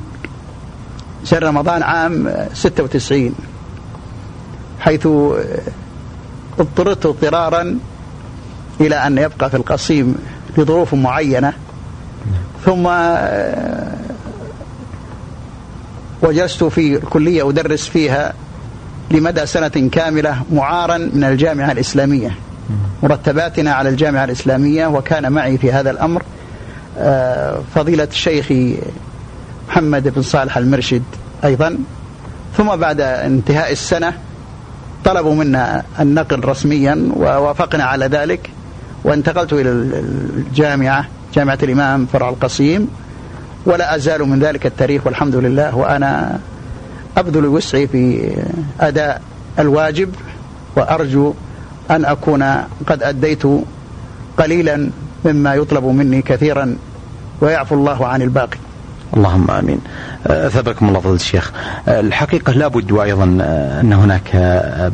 شهر 1.24 1.44
رمضان 1.44 1.84
عام 1.84 2.34
96 2.54 3.36
حيث 4.80 5.08
اضطررت 6.60 7.06
اضطرارا 7.06 7.80
إلى 8.82 8.96
أن 8.96 9.18
يبقى 9.18 9.50
في 9.50 9.58
القصيم 9.58 10.15
لظروف 10.58 10.94
معينة. 10.94 11.54
ثم 12.65 12.88
وجلست 16.22 16.63
في 16.63 16.98
كلية 16.98 17.50
أدرس 17.50 17.88
فيها 17.88 18.34
لمدى 19.12 19.46
سنة 19.46 19.89
كاملة 19.92 20.44
معارا 20.54 20.98
من 20.98 21.24
الجامعة 21.24 21.72
الإسلامية. 21.72 22.36
مرتباتنا 23.04 23.74
على 23.74 23.89
الجامعة 23.89 24.24
الإسلامية 24.24 24.88
وكان 24.88 25.32
معي 25.32 25.58
في 25.58 25.72
هذا 25.72 25.92
الأمر 25.92 26.24
فضيلة 27.75 28.08
الشيخ 28.12 28.51
محمد 29.70 30.08
بن 30.08 30.22
صالح 30.22 30.58
المرشد 30.58 31.04
أيضا. 31.44 31.78
ثم 32.58 32.76
بعد 32.76 33.02
انتهاء 33.02 33.72
السنة 33.72 34.14
طلبوا 35.06 35.36
منا 35.36 35.84
النقل 36.00 36.46
رسميا 36.46 37.10
ووافقنا 37.16 37.84
على 37.84 38.06
ذلك 38.06 38.50
وانتقلت 39.04 39.54
إلى 39.54 39.70
الجامعة 39.70 41.06
جامعة 41.36 41.60
الإمام 41.64 42.06
فرع 42.06 42.30
القصيم 42.30 42.88
ولا 43.66 43.96
أزال 43.96 44.24
من 44.24 44.40
ذلك 44.40 44.66
التاريخ 44.66 45.06
والحمد 45.06 45.36
لله 45.36 45.76
وأنا 45.76 46.40
أبذل 47.18 47.46
وسعي 47.46 47.88
في 47.88 48.32
أداء 48.80 49.22
الواجب 49.60 50.16
وأرجو 50.76 51.34
أن 51.92 52.06
أكون 52.06 52.44
قد 52.88 53.04
أديت 53.04 53.44
قليلا 54.38 54.90
مما 55.26 55.56
يطلب 55.56 55.86
مني 55.86 56.22
كثيرا 56.22 56.76
ويعفو 57.42 57.76
الله 57.76 58.08
عن 58.08 58.22
الباقي. 58.22 58.58
اللهم 59.16 59.52
آمين. 59.52 59.80
اثابكم 60.28 60.88
الله 60.88 61.00
فضيله 61.00 61.16
الشيخ. 61.16 61.52
الحقيقة 61.88 62.54
لابد 62.54 62.92
وأيضا 62.92 63.24
أن 63.82 63.94
هناك 63.94 64.30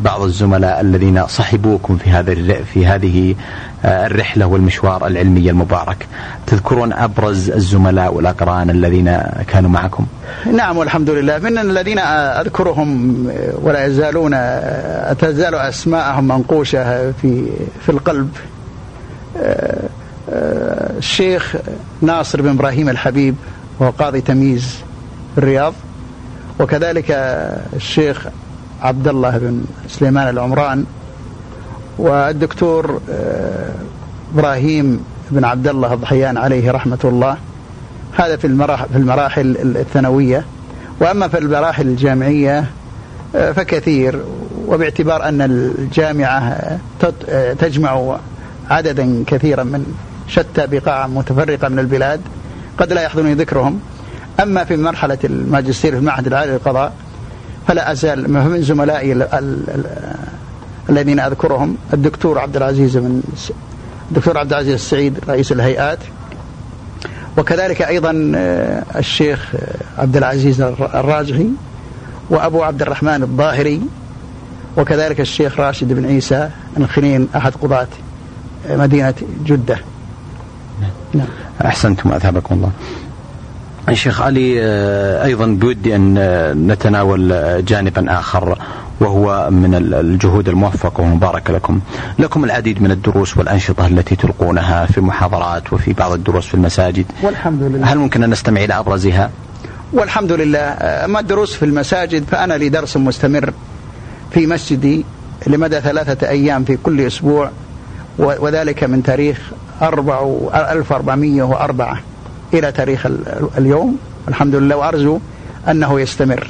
بعض 0.04 0.22
الزملاء 0.22 0.82
الذين 0.82 1.28
صحبوكم 1.28 1.98
في 1.98 2.10
هذا 2.10 2.64
في 2.74 2.86
هذه 2.86 3.36
الرحلة 3.86 4.46
والمشوار 4.46 5.08
العلمي 5.08 5.50
المبارك. 5.50 6.08
تذكرون 6.48 6.94
أبرز 6.94 7.52
الزملاء 7.52 8.14
والأقران 8.14 8.70
الذين 8.70 9.22
كانوا 9.48 9.70
معكم؟ 9.70 10.06
نعم 10.54 10.78
والحمد 10.78 11.10
لله 11.10 11.38
من 11.38 11.58
الذين 11.58 12.00
أذكرهم 12.00 13.16
ولا 13.62 13.86
يزالون 13.86 14.32
تزال 15.20 15.56
أسماءهم 15.56 16.28
منقوشة 16.28 17.12
في 17.12 17.46
في 17.86 17.90
القلب. 17.90 18.30
الشيخ 20.98 21.56
ناصر 22.02 22.42
بن 22.42 22.50
إبراهيم 22.50 22.90
الحبيب 22.90 23.36
وهو 23.82 23.90
قاضي 23.90 24.22
تمييز 24.22 24.78
في 25.36 25.38
الرياض. 25.38 25.74
وكذلك 26.60 27.06
الشيخ 27.76 28.28
عبد 28.82 29.08
الله 29.08 29.38
بن 29.38 29.64
سليمان 29.88 30.30
العمران 30.30 30.86
والدكتور 31.98 33.02
إبراهيم 34.34 35.04
بن 35.32 35.46
عبد 35.46 35.68
الله 35.68 35.94
الضحيان 35.94 36.38
عليه 36.38 36.72
رحمة 36.72 37.00
الله. 37.04 37.38
هذا 38.18 38.38
في 38.38 38.48
المراحل 38.48 38.88
في 38.90 38.98
المراحل 38.98 39.58
الثانوية. 39.76 40.46
وأما 41.00 41.28
في 41.28 41.38
المراحل 41.38 41.88
الجامعية 41.88 42.66
فكثير. 43.34 44.20
وباعتبار 44.68 45.24
أن 45.24 45.42
الجامعة 45.42 46.78
تجمع 47.60 48.18
عددا 48.70 49.24
كثيرا 49.28 49.64
من 49.64 49.86
شتى 50.28 50.68
بقاع 50.68 51.08
متفرقة 51.08 51.70
من 51.70 51.80
البلاد. 51.80 52.22
قد 52.78 52.94
لا 52.94 53.02
يحضرني 53.02 53.34
ذكرهم. 53.34 53.80
أما 54.40 54.64
في 54.64 54.78
مرحلة 54.78 55.18
الماجستير 55.24 55.92
في 55.92 55.98
المعهد 55.98 56.28
العالي 56.28 56.52
للقضاء 56.52 56.94
فلا 57.68 57.92
أزال 57.92 58.32
من 58.32 58.62
زملائي 58.62 59.28
الذين 60.90 61.20
أذكرهم 61.20 61.78
الدكتور 61.94 62.40
عبد 62.40 62.58
العزيز 62.58 62.98
من 62.98 63.24
الدكتور 64.12 64.38
عبد 64.38 64.54
العزيز 64.54 64.74
السعيد 64.74 65.20
رئيس 65.30 65.52
الهيئات. 65.52 66.00
وكذلك 67.38 67.82
أيضا 67.82 68.12
الشيخ 68.96 69.52
عبد 69.98 70.18
العزيز 70.18 70.62
الراجحي 70.62 71.48
وأبو 72.30 72.64
عبد 72.64 72.82
الرحمن 72.82 73.24
الظاهري 73.24 73.82
وكذلك 74.78 75.22
الشيخ 75.22 75.60
راشد 75.60 75.94
بن 75.94 76.06
عيسى 76.06 76.50
الخنين 76.78 77.28
أحد 77.36 77.54
قضاة 77.62 77.88
مدينة 78.70 79.14
جدة. 79.46 79.80
نعم. 81.14 81.28
أحسنتم 81.66 82.12
أثابكم 82.12 82.56
الله. 82.56 82.72
شيخ 83.94 84.22
علي 84.22 84.62
أيضا 85.24 85.46
بودي 85.46 85.96
أن 85.96 86.14
نتناول 86.68 87.30
جانبا 87.66 88.20
آخر 88.20 88.58
وهو 89.00 89.50
من 89.52 89.76
الجهود 89.94 90.50
الموفقة 90.50 91.02
والمباركة 91.02 91.54
لكم. 91.54 91.80
لكم 92.20 92.44
العديد 92.44 92.82
من 92.82 92.92
الدروس 92.92 93.38
والأنشطة 93.38 93.88
التي 93.88 94.16
تلقونها 94.16 94.86
في 94.86 95.02
محاضرات 95.02 95.74
وفي 95.74 95.94
بعض 95.94 96.12
الدروس 96.12 96.48
في 96.48 96.54
المساجد. 96.54 97.06
والحمد 97.24 97.64
لله. 97.64 97.94
هل 97.94 97.98
ممكن 97.98 98.24
أن 98.24 98.30
نستمع 98.30 98.64
إلى 98.64 98.80
أبرزها؟ 98.80 99.30
والحمد 99.94 100.32
لله. 100.32 100.60
أما 101.06 101.20
الدروس 101.20 101.54
في 101.54 101.66
المساجد 101.66 102.24
فأنا 102.32 102.54
لي 102.54 102.70
درس 102.70 102.98
مستمر 102.98 103.54
في 104.32 104.48
مسجدي 104.48 105.06
لمدى 105.48 105.82
ثلاثة 105.82 106.30
أيام 106.30 106.64
في 106.64 106.78
كل 106.78 107.02
أسبوع. 107.02 107.52
وذلك 108.18 108.84
من 108.84 109.04
تاريخ 109.04 109.40
1404 109.82 111.98
إلى 112.54 112.72
تاريخ 112.72 113.08
اليوم. 113.58 113.98
الحمد 114.28 114.56
لله 114.56 114.76
وأرجو 114.76 115.20
أنه 115.70 116.02
يستمر. 116.02 116.48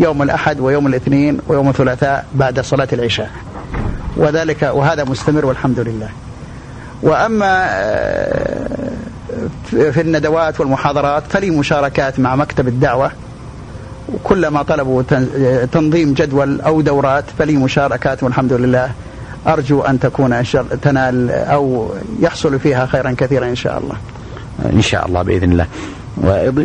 يوم 0.00 0.22
الأحد 0.22 0.60
ويوم 0.60 0.86
الاثنين 0.86 1.38
ويوم 1.48 1.68
الثلاثاء 1.68 2.26
بعد 2.34 2.60
صلاة 2.60 2.88
العشاء. 2.92 3.30
وذلك 4.16 4.70
وهذا 4.74 5.04
مستمر 5.04 5.46
والحمد 5.46 5.80
لله. 5.80 6.08
وأما 7.02 7.66
في 9.70 10.00
الندوات 10.00 10.60
والمحاضرات 10.60 11.22
فلي 11.30 11.50
مشاركات 11.50 12.20
مع 12.20 12.36
مكتب 12.36 12.68
الدعوة. 12.68 13.10
كلما 14.24 14.62
طلبوا 14.62 15.02
تنظيم 15.72 16.14
جدول 16.14 16.60
أو 16.60 16.80
دورات 16.80 17.24
فلي 17.38 17.56
مشاركات 17.56 18.22
والحمد 18.22 18.52
لله. 18.52 18.90
أرجو 19.46 19.80
أن 19.80 20.00
تكون 20.00 20.42
تنال 20.82 21.30
أو 21.30 21.90
يحصل 22.20 22.60
فيها 22.60 22.86
خيرا 22.86 23.14
كثيرا 23.18 23.46
إن 23.46 23.56
شاء 23.56 23.78
الله. 23.78 23.96
إن 24.72 24.82
شاء 24.82 25.06
الله 25.06 25.22
بإذن 25.22 25.52
الله. 25.52 25.66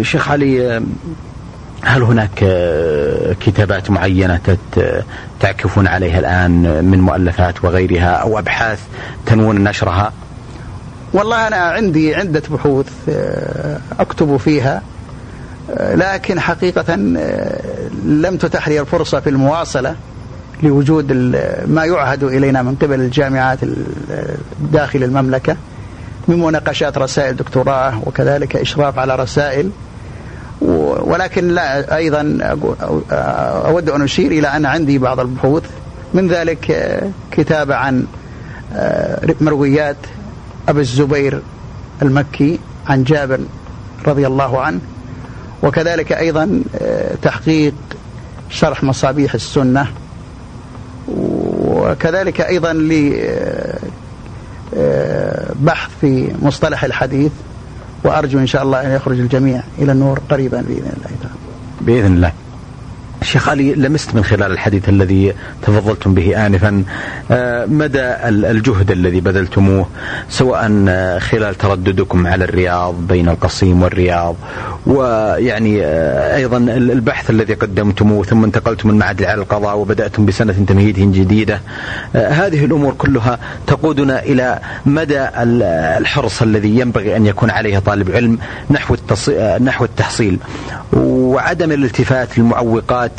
شيخ 0.02 0.30
علي 0.32 0.82
هل 1.84 2.04
هناك 2.04 2.46
كتابات 3.40 3.90
معينة 3.90 4.58
تعكفون 5.40 5.88
عليها 5.88 6.20
الآن 6.20 6.86
من 6.86 7.02
مؤلفات 7.02 7.64
وغيرها 7.64 8.10
أو 8.10 8.40
أبحاث 8.40 8.80
تنوون 9.26 9.64
نشرها؟ 9.64 10.14
والله 11.14 11.48
أنا 11.48 11.56
عندي 11.56 12.16
عدة 12.16 12.44
بحوث 12.52 12.88
أكتب 14.00 14.38
فيها 14.38 14.82
لكن 15.80 16.40
حقيقة 16.40 16.96
لم 18.06 18.38
تتح 18.40 18.68
لي 18.68 18.80
الفرصة 18.80 19.20
في 19.20 19.30
المواصلة. 19.30 19.96
لوجود 20.64 21.12
ما 21.68 21.86
يعهد 21.86 22.24
إلينا 22.24 22.62
من 22.62 22.76
قبل 22.76 23.00
الجامعات 23.00 23.60
داخل 24.72 25.04
المملكة 25.04 25.58
من 26.28 26.40
مناقشات 26.40 26.98
رسائل 26.98 27.36
دكتوراه 27.36 28.02
وكذلك 28.06 28.56
إشراف 28.56 29.00
على 29.00 29.16
رسائل. 29.16 29.70
ولكن 30.62 31.48
لا 31.48 31.96
أيضا 31.96 32.38
أود 33.66 33.90
أن 33.90 34.02
أشير 34.02 34.32
إلى 34.32 34.48
أن 34.48 34.66
عندي 34.66 34.98
بعض 34.98 35.20
البحوث. 35.20 35.64
من 36.14 36.28
ذلك 36.28 37.00
كتابة 37.32 37.76
عن 37.76 38.06
مرويات 39.42 39.98
أبي 40.70 40.82
الزبير 40.82 41.42
المكي 42.02 42.60
عن 42.88 43.04
جابر 43.04 43.40
رضي 44.08 44.28
الله 44.28 44.62
عنه. 44.62 44.80
وكذلك 45.64 46.12
أيضا 46.12 46.62
تحقيق 47.22 47.74
شرح 48.50 48.84
مصابيح 48.84 49.34
السنة. 49.34 49.88
وكذلك 51.90 52.42
أيضا 52.42 52.74
لي 52.74 53.30
بحث 55.56 55.90
في 56.02 56.32
مصطلح 56.42 56.84
الحديث 56.84 57.32
وأرجو 58.04 58.40
إن 58.40 58.48
شاء 58.48 58.64
الله 58.64 58.86
أن 58.86 58.92
يخرج 58.92 59.20
الجميع 59.20 59.62
إلى 59.80 59.92
النور 59.92 60.20
قريبا 60.30 60.58
بإذن 60.62 60.94
الله 60.98 61.12
تعالى. 61.22 61.36
بإذن 61.82 62.16
الله. 62.16 62.32
شيخ 63.32 63.50
علي 63.50 63.74
لمست 63.74 64.16
من 64.16 64.24
خلال 64.24 64.52
الحديث 64.52 64.90
الذي 64.90 65.34
تفضلتم 65.62 66.14
به 66.14 66.46
آنفا 66.46 66.84
مدى 67.66 68.06
الجهد 68.52 68.92
الذي 68.92 69.22
بذلتموه 69.22 69.88
سواء 70.30 70.62
خلال 71.20 71.56
ترددكم 71.56 72.28
على 72.28 72.44
الرياض 72.44 72.96
بين 73.08 73.30
القصيم 73.30 73.84
والرياض 73.84 74.36
ويعني 74.86 75.86
أيضا 76.36 76.58
البحث 76.58 77.30
الذي 77.30 77.54
قدمتموه 77.54 78.24
ثم 78.24 78.44
انتقلتم 78.44 78.90
من 78.90 78.98
معهد 78.98 79.24
على 79.24 79.42
القضاء 79.42 79.78
وبدأتم 79.78 80.26
بسنة 80.26 80.54
تمهيد 80.68 81.12
جديدة 81.12 81.62
هذه 82.14 82.66
الأمور 82.66 82.94
كلها 82.94 83.40
تقودنا 83.68 84.24
إلى 84.24 84.60
مدى 84.86 85.28
الحرص 86.00 86.42
الذي 86.42 86.80
ينبغي 86.80 87.16
أن 87.16 87.26
يكون 87.26 87.50
عليه 87.50 87.80
طالب 87.80 88.12
علم 88.12 88.38
نحو 88.72 88.96
نحو 89.62 89.86
التحصيل. 89.86 90.40
وعدم 90.94 91.72
الالتفات 91.72 92.38
للمعوقات 92.38 93.12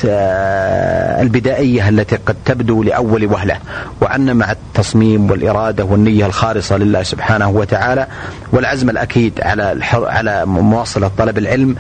البدائية 1.23 1.89
التي 1.89 2.17
قد 2.17 2.37
تبدو 2.45 2.83
لأول 2.83 3.27
وهلة 3.27 3.57
وأن 4.01 4.37
مع 4.37 4.53
التصميم 4.53 5.31
والإرادة 5.31 5.85
والنية 5.85 6.27
الخالصة 6.27 6.77
لله 6.77 7.03
سبحانه 7.03 7.51
وتعالى 7.51 8.07
والعزم 8.53 8.91
الأكيد 8.91 9.41
على 9.43 9.79
على 9.93 10.47
مواصلة 10.47 11.11
طلب 11.19 11.39
العلم 11.39 11.77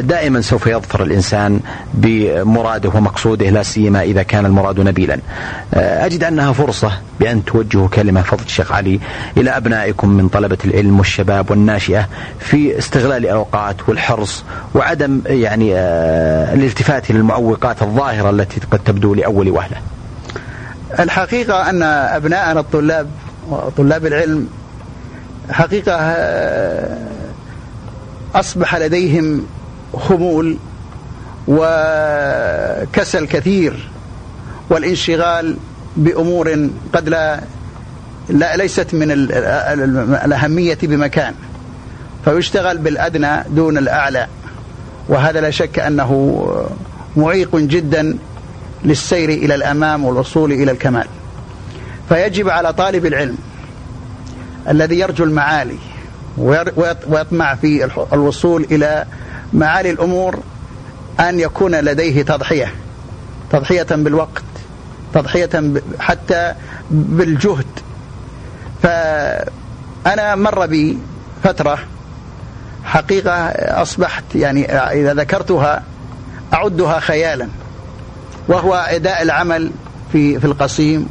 دائما 0.00 0.40
سوف 0.40 0.66
يظفر 0.66 1.02
الإنسان 1.02 1.60
بمراده 1.94 2.88
ومقصوده 2.94 3.50
لا 3.50 3.62
سيما 3.62 4.02
إذا 4.02 4.22
كان 4.22 4.46
المراد 4.46 4.80
نبيلا. 4.80 5.18
أجد 5.74 6.24
أنها 6.24 6.52
فرصة 6.52 6.92
بأن 7.20 7.44
توجهوا 7.44 7.88
كلمة 7.88 8.22
فضل 8.22 8.42
الشيخ 8.44 8.72
علي 8.72 9.00
إلى 9.36 9.50
أبنائكم 9.56 10.08
من 10.08 10.28
طلبة 10.28 10.58
العلم 10.64 10.98
والشباب 10.98 11.50
والناشئة 11.50 12.08
في 12.38 12.78
استغلال 12.78 13.24
الأوقات 13.24 13.88
والحرص 13.88 14.44
وعدم 14.74 15.09
يعني 15.26 15.74
الالتفات 16.54 17.10
للمعوقات 17.10 17.82
الظاهرة 17.82 18.30
التي 18.30 18.60
قد 18.70 18.78
تبدو 18.78 19.14
لأول 19.14 19.48
وهلة. 19.48 19.76
الحقيقة 20.98 21.70
أن 21.70 21.82
أبناءنا 21.82 22.60
الطلاب 22.60 23.10
وطلاب 23.48 24.06
العلم 24.06 24.48
حقيقة 25.50 25.92
آه، 25.92 26.98
أصبح 28.34 28.76
لديهم 28.76 29.46
خمول 29.94 30.56
وكسل 31.48 33.26
كثير 33.26 33.88
والانشغال 34.70 35.56
بأمور 35.96 36.68
قد 36.92 37.08
لا, 37.08 37.40
لا 38.28 38.56
ليست 38.56 38.94
من 38.94 39.10
الأهمية 40.24 40.78
بمكان. 40.82 41.34
فيشتغل 42.24 42.78
بالأدنى 42.78 43.44
دون 43.48 43.78
الأعلى. 43.78 44.26
وهذا 45.10 45.40
لا 45.40 45.50
شك 45.50 45.78
أنه 45.78 46.50
معيق 47.16 47.56
جدا 47.56 48.18
للسير 48.84 49.28
إلى 49.28 49.54
الأمام 49.54 50.04
والوصول 50.04 50.52
إلى 50.52 50.70
الكمال. 50.70 51.06
فيجب 52.08 52.48
على 52.48 52.72
طالب 52.72 53.06
العلم 53.06 53.38
الذي 54.68 54.98
يرجو 54.98 55.24
المعالي 55.24 55.78
ويطمع 57.08 57.54
في 57.54 57.90
الوصول 58.12 58.66
إلى 58.70 59.06
معالي 59.52 59.90
الأمور 59.90 60.38
أن 61.20 61.40
يكون 61.40 61.74
لديه 61.74 62.22
تضحية 62.22 62.74
تضحية 63.52 63.86
بالوقت 63.90 64.42
تضحية 65.14 65.50
حتى 66.00 66.54
بالجهد. 66.90 67.66
فأنا 68.82 70.34
مر 70.34 70.66
بي 70.66 70.98
فترة 71.44 71.78
حقيقة 72.84 73.32
أصبحت 73.82 74.24
يعني 74.34 74.72
إذا 74.72 75.14
ذكرتها 75.14 75.82
أعدها 76.54 77.00
خيالا 77.00 77.48
وهو 78.48 78.74
أداء 78.74 79.22
العمل 79.22 79.70
في 80.12 80.40
في 80.40 80.44
القصيم 80.44 81.06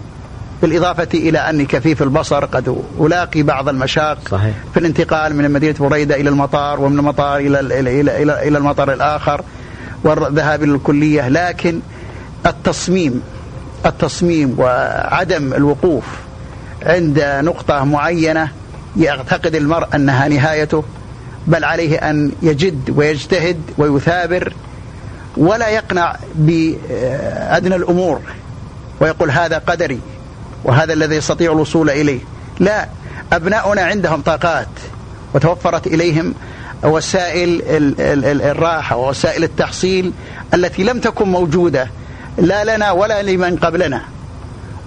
بالإضافة 0.61 1.07
إلى 1.13 1.39
أني 1.39 1.65
كفيف 1.65 2.01
البصر 2.01 2.45
قد 2.45 2.83
ألاقي 2.99 3.43
بعض 3.43 3.69
المشاق 3.69 4.17
صحيح. 4.31 4.53
في 4.73 4.79
الانتقال 4.79 5.35
من 5.35 5.51
مدينة 5.51 5.75
بريدة 5.79 6.15
إلى 6.15 6.29
المطار 6.29 6.79
ومن 6.79 6.99
المطار 6.99 7.37
إلى 7.37 7.59
إلى 7.59 8.01
إلى, 8.01 8.23
إلى, 8.23 8.47
إلى 8.47 8.57
المطار 8.57 8.93
الآخر 8.93 9.41
والذهاب 10.03 10.63
إلى 10.63 10.71
الكلية 10.71 11.29
لكن 11.29 11.79
التصميم 12.45 13.21
التصميم 13.85 14.55
وعدم 14.57 15.53
الوقوف 15.53 16.05
عند 16.85 17.41
نقطة 17.43 17.83
معينة 17.83 18.51
يعتقد 18.97 19.55
المرء 19.55 19.87
أنها 19.95 20.27
نهايته 20.27 20.83
بل 21.47 21.63
عليه 21.63 21.97
أن 21.97 22.31
يجد 22.41 22.93
ويجتهد 22.95 23.61
ويثابر 23.77 24.53
ولا 25.37 25.69
يقنع 25.69 26.15
بأدنى 26.35 27.75
الأمور 27.75 28.21
ويقول 28.99 29.31
هذا 29.31 29.57
قدري 29.57 29.99
وهذا 30.63 30.93
الذي 30.93 31.15
يستطيع 31.15 31.51
الوصول 31.51 31.89
إليه. 31.89 32.19
لا 32.59 32.87
أبناؤنا 33.33 33.81
عندهم 33.81 34.21
طاقات 34.21 34.67
وتوفرت 35.33 35.87
إليهم 35.87 36.33
وسائل 36.83 37.61
الراحة 38.41 38.95
ووسائل 38.95 39.43
التحصيل 39.43 40.11
التي 40.53 40.83
لم 40.83 40.99
تكن 40.99 41.29
موجودة 41.29 41.89
لا 42.37 42.75
لنا 42.75 42.91
ولا 42.91 43.21
لمن 43.21 43.57
قبلنا. 43.57 44.01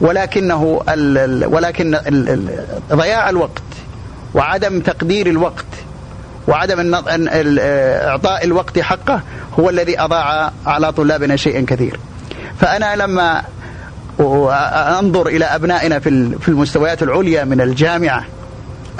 ولكنه 0.00 0.82
ولكن 1.46 1.98
ضياع 2.92 3.30
الوقت 3.30 3.62
وعدم 4.34 4.80
تقدير 4.80 5.26
الوقت 5.26 5.64
وعدم 6.48 6.94
إعطاء 6.94 8.44
الوقت 8.44 8.78
حقه 8.78 9.20
هو 9.60 9.70
الذي 9.70 10.00
أضاع 10.00 10.52
على 10.66 10.92
طلابنا 10.92 11.36
شيئا 11.36 11.64
كثير. 11.66 12.00
فأنا 12.60 12.96
لما 12.96 13.42
أنظر 14.98 15.26
إلى 15.26 15.44
أبنائنا 15.44 15.98
في 15.98 16.48
المستويات 16.48 17.02
العليا 17.02 17.44
من 17.44 17.60
الجامعة 17.60 18.24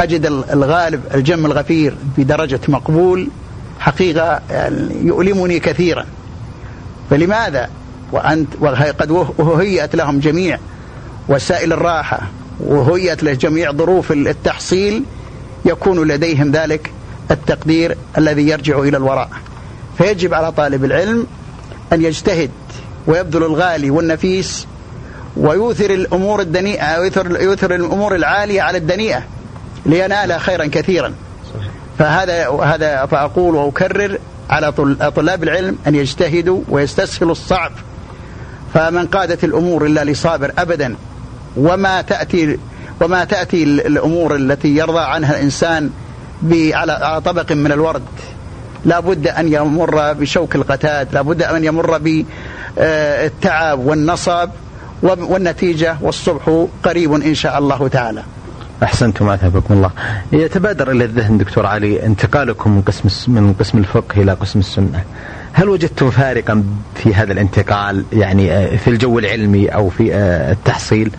أجد 0.00 0.26
الغالب 0.26 1.02
الجم 1.14 1.46
الغفير 1.46 1.94
في 2.16 2.24
درجة 2.24 2.60
مقبول 2.68 3.28
حقيقة 3.80 4.40
يعني 4.50 5.06
يؤلمني 5.06 5.60
كثيرا. 5.60 6.06
فلماذا؟ 7.10 7.68
وأنت 8.12 8.48
وقد 8.60 9.10
وهيئت 9.38 9.96
لهم 9.96 10.20
جميع 10.20 10.58
وسائل 11.28 11.72
الراحة 11.72 12.20
وهيئت 12.60 13.22
له 13.22 13.32
جميع 13.32 13.72
ظروف 13.72 14.12
التحصيل 14.12 15.04
يكون 15.64 16.08
لديهم 16.08 16.50
ذلك؟ 16.50 16.90
التقدير 17.32 17.96
الذي 18.18 18.48
يرجع 18.48 18.78
إلى 18.78 18.96
الوراء. 18.96 19.30
فيجب 19.98 20.34
على 20.34 20.52
طالب 20.52 20.84
العلم 20.84 21.26
أن 21.92 22.02
يجتهد 22.02 22.50
ويبذل 23.06 23.42
الغالي 23.42 23.90
والنفيس 23.90 24.66
ويؤثر 25.36 25.90
الأمور 25.90 26.40
الدنيئة 26.40 26.96
يؤثر, 26.96 27.40
يؤثر 27.40 27.74
الأمور 27.74 28.14
العالية 28.14 28.62
على 28.62 28.78
الدنيئة 28.78 29.22
لينال 29.86 30.40
خيرا 30.40 30.66
كثيرا. 30.66 31.14
فهذا 31.98 32.48
هذا 32.48 33.06
فأقول 33.06 33.54
وأكرر 33.54 34.18
على 34.50 34.72
طلاب 35.16 35.42
العلم 35.42 35.78
أن 35.86 35.94
يجتهدوا 35.94 36.60
ويستسهلوا 36.68 37.32
الصعب. 37.32 37.72
فمن 38.74 39.06
قادت 39.06 39.44
الأمور 39.44 39.86
إلا 39.86 40.04
لصابر 40.04 40.52
أبدا 40.58 40.96
وما 41.56 42.02
تأتي 42.02 42.58
وما 43.00 43.24
تأتي 43.24 43.62
الأمور 43.62 44.36
التي 44.36 44.76
يرضى 44.76 45.00
عنها 45.00 45.36
الإنسان 45.36 45.90
على 46.74 47.20
طبق 47.24 47.52
من 47.52 47.72
الورد 47.72 48.02
لا 48.84 49.00
بد 49.00 49.26
أن 49.26 49.52
يمر 49.52 50.12
بشوك 50.12 50.54
القتاد 50.54 51.08
لا 51.12 51.22
بد 51.22 51.42
أن 51.42 51.64
يمر 51.64 51.98
بالتعب 51.98 53.78
والنصب 53.78 54.50
والنتيجة 55.02 55.96
والصبح 56.00 56.66
قريب 56.82 57.12
إن 57.12 57.34
شاء 57.34 57.58
الله 57.58 57.88
تعالى 57.88 58.22
أحسنتم 58.82 59.28
اثابكم 59.28 59.74
الله. 59.74 59.90
يتبادر 60.32 60.90
إلى 60.90 61.04
الذهن 61.04 61.38
دكتور 61.38 61.66
علي 61.66 62.06
انتقالكم 62.06 62.70
من 62.70 62.82
قسم 62.82 63.32
من 63.32 63.52
قسم 63.52 63.78
الفقه 63.78 64.22
إلى 64.22 64.32
قسم 64.32 64.58
السنة. 64.58 65.04
هل 65.52 65.68
وجدتم 65.68 66.10
فارقا 66.10 66.64
في 66.94 67.14
هذا 67.14 67.32
الانتقال 67.32 68.04
يعني 68.12 68.52
آه، 68.52 68.76
في 68.76 68.88
الجو 68.88 69.18
العلمي 69.18 69.68
أو 69.68 69.88
في 69.88 70.14
آه، 70.14 70.52
التحصيل؟ 70.52 71.10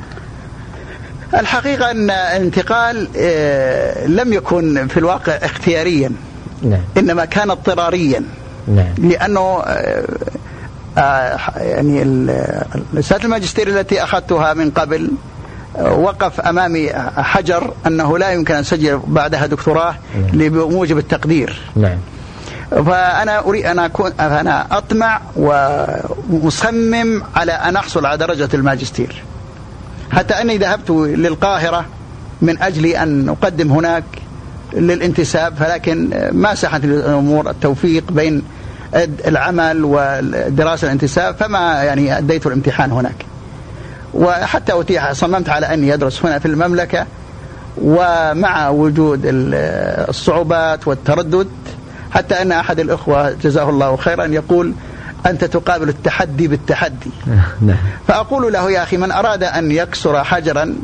الحقيقة 1.40 1.92
أن 1.92 2.10
الانتقال 2.10 3.08
آه، 3.18 4.08
لم 4.08 4.34
يكن 4.34 4.88
في 4.88 4.98
الواقع 4.98 5.34
اختياريا. 5.34 6.12
نعم. 6.62 6.82
إنما 6.98 7.26
كان 7.26 7.52
اضطراريا. 7.52 8.24
نعم. 8.68 8.94
لأنه 8.98 9.64
يعني 11.58 12.28
رساله 12.96 13.24
الماجستير 13.24 13.68
التي 13.68 14.04
أخذتها 14.04 14.54
من 14.54 14.72
قبل 14.72 15.12
وقف 15.80 16.40
أمامي 16.40 16.90
حجر 17.18 17.74
أنه 17.88 18.18
لا 18.18 18.32
يمكن 18.32 18.54
أن 18.54 18.60
أسجل 18.60 19.02
بعدها 19.08 19.46
دكتوراه 19.46 19.96
نعم. 20.16 20.50
بموجب 20.50 20.98
التقدير 20.98 21.62
نعم 21.76 21.98
فأنا 22.72 23.40
أريد 23.40 23.66
أن 23.66 23.80
أكون 23.80 24.12
أنا 24.20 24.78
أطمع 24.78 25.22
ومصمم 25.36 27.24
على 27.36 27.52
أن 27.52 27.76
أحصل 27.76 28.06
على 28.06 28.18
درجة 28.18 28.50
الماجستير 28.54 29.24
حتى 30.14 30.34
أني 30.34 30.58
ذهبت 30.58 30.90
للقاهرة 30.90 31.86
من 32.42 32.62
أجل 32.62 32.86
أن 32.86 33.30
أقدم 33.30 33.72
هناك 33.72 34.04
للانتساب 34.74 35.56
فلكن 35.56 36.10
ما 36.32 36.56
ساحت 36.56 36.84
الأمور 36.84 37.50
التوفيق 37.50 38.12
بين 38.12 38.42
العمل 39.28 39.84
والدراسة 39.84 40.86
الانتساب 40.88 41.36
فما 41.36 41.84
يعني 41.84 42.18
أديت 42.18 42.48
الامتحان 42.48 42.92
هناك. 42.92 43.26
وحتى 44.14 44.80
أتيح 44.80 45.12
صممت 45.12 45.50
على 45.50 45.74
أني 45.74 45.94
أدرس 45.94 46.26
هنا 46.26 46.40
في 46.40 46.46
المملكة 46.46 47.06
ومع 47.82 48.70
وجود 48.70 49.22
الصعوبات 50.10 50.88
والتردد 50.88 51.48
حتى 52.12 52.42
أن 52.42 52.52
أحد 52.52 52.80
الإخوة 52.80 53.32
جزاه 53.32 53.70
الله 53.70 53.96
خيرا 53.96 54.26
يقول 54.26 54.74
أنت 55.26 55.44
تقابل 55.44 55.90
التحدي 55.90 56.48
بالتحدي. 56.48 57.12
نعم. 57.62 57.78
فأقول 58.08 58.54
له 58.54 58.72
يا 58.72 58.84
أخي 58.84 58.98
من 58.98 59.12
أراد 59.12 59.44
أن 59.44 59.72
يكسر 59.72 60.24
حجرا 60.24 60.76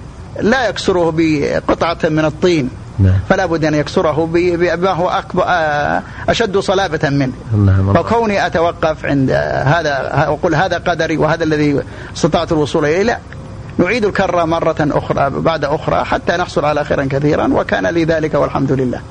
لا 0.42 0.70
يكسره 0.70 1.14
بقطعة 1.18 1.98
من 2.04 2.26
الطين. 2.26 2.70
نعم. 3.00 3.14
فلا 3.30 3.46
بد 3.46 3.66
أن 3.66 3.74
يكسره 3.74 4.30
بما 4.34 4.92
هو 4.92 5.10
أكبر 5.10 5.44
آه، 5.48 6.02
أشد 6.30 6.58
صلابة 6.58 7.10
منه. 7.10 7.32
فكوني 7.94 8.46
أتوقف 8.46 9.06
عند 9.06 9.32
هذا 9.66 10.10
أقول 10.14 10.56
هذا 10.56 10.78
قدري 10.78 11.18
وهذا 11.18 11.44
الذي 11.44 11.82
استطعت 12.16 12.52
الوصول 12.52 12.86
إليه. 12.86 13.04
لا. 13.04 13.20
نعيد 13.78 14.06
الكرة 14.06 14.46
مرة 14.46 14.76
أخرى 14.80 15.30
بعد 15.30 15.66
أخرى 15.66 16.06
حتى 16.06 16.38
نحصل 16.38 16.66
على 16.66 16.86
خيرا 16.86 17.08
كثيرا 17.12 17.48
وكان 17.54 17.88
لي 17.88 18.04
ذلك 18.04 18.34
والحمد 18.34 18.72
لله. 18.72 19.02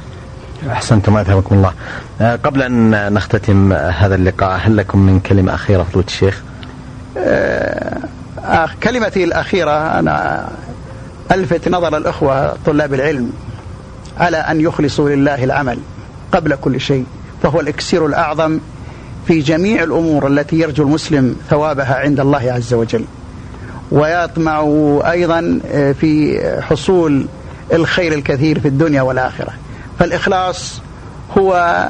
أحسنتم 0.71 1.17
أثابكم 1.17 1.55
الله. 1.55 1.73
آه، 2.21 2.37
قبل 2.37 2.63
أن 2.63 3.13
نختتم 3.13 3.73
هذا 3.73 4.15
اللقاء 4.15 4.61
هل 4.63 4.77
لكم 4.77 4.99
من 4.99 5.21
كلمة 5.21 5.55
أخيرة 5.55 5.83
فضيلة 5.83 6.07
الشيخ؟ 6.07 6.43
آه 7.19 7.99
كلمتي 8.83 9.25
الأخيرة 9.25 9.99
أنا 9.99 10.49
ألفت 11.33 11.69
نظر 11.69 11.97
الأخوة 11.97 12.57
طلاب 12.67 12.95
العلم 12.95 13.33
على 14.19 14.37
أن 14.37 14.61
يخلصوا 14.61 15.11
لله 15.11 15.45
العمل 15.45 15.79
قبل 16.33 16.55
كل 16.55 16.81
شيء 16.81 17.05
فهو 17.43 17.61
الإكسير 17.61 18.07
الأعظم 18.07 18.59
في 19.27 19.41
جميع 19.41 19.83
الأمور 19.83 20.27
التي 20.27 20.59
يرجو 20.59 20.83
المسلم 20.83 21.37
ثوابها 21.51 21.95
عند 21.95 22.21
الله 22.21 22.53
عز 22.53 22.75
وجل. 22.75 23.05
ويطمع 23.93 24.61
أيضا 25.11 25.61
في 26.01 26.41
حصول 26.63 27.27
الخير 27.73 28.13
الكثير 28.13 28.61
في 28.61 28.69
الدنيا 28.69 29.03
والآخرة. 29.03 29.53
فالإخلاص 29.99 30.81
هو 31.39 31.89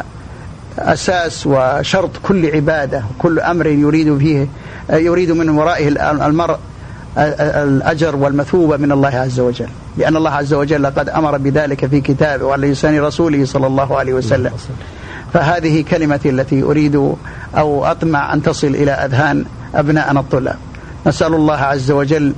أساس 0.78 1.46
وشرط 1.46 2.10
كل 2.22 2.50
عبادة 2.54 3.02
كل 3.18 3.40
أمر 3.40 3.66
يريد 3.66 4.18
فيه 4.18 4.46
يريد 4.90 5.30
من 5.30 5.48
ورائه 5.48 5.88
المرء 6.26 6.56
الأجر 7.18 8.16
والمثوبة 8.16 8.76
من 8.76 8.92
الله 8.92 9.08
عز 9.08 9.40
وجل. 9.40 9.68
لأن 9.96 10.16
الله 10.16 10.30
عز 10.30 10.54
وجل 10.54 10.86
قد 10.86 11.08
أمر 11.08 11.36
بذلك 11.38 11.86
في 11.86 12.00
كتابه 12.00 12.44
وعلى 12.44 12.70
لسان 12.70 13.00
رسوله 13.00 13.44
صلى 13.44 13.66
الله 13.66 13.98
عليه 13.98 14.12
وسلم. 14.12 14.52
فهذه 15.32 15.84
كلمتي 15.90 16.30
التي 16.30 16.62
أريد 16.62 17.14
أو 17.56 17.84
أطمع 17.84 18.34
أن 18.34 18.42
تصل 18.42 18.66
إلى 18.66 18.90
أذهان 18.90 19.44
أبناءنا 19.74 20.20
الطلاب. 20.20 20.56
نسأل 21.06 21.34
الله 21.34 21.56
عز 21.56 21.90
وجل 21.90 22.34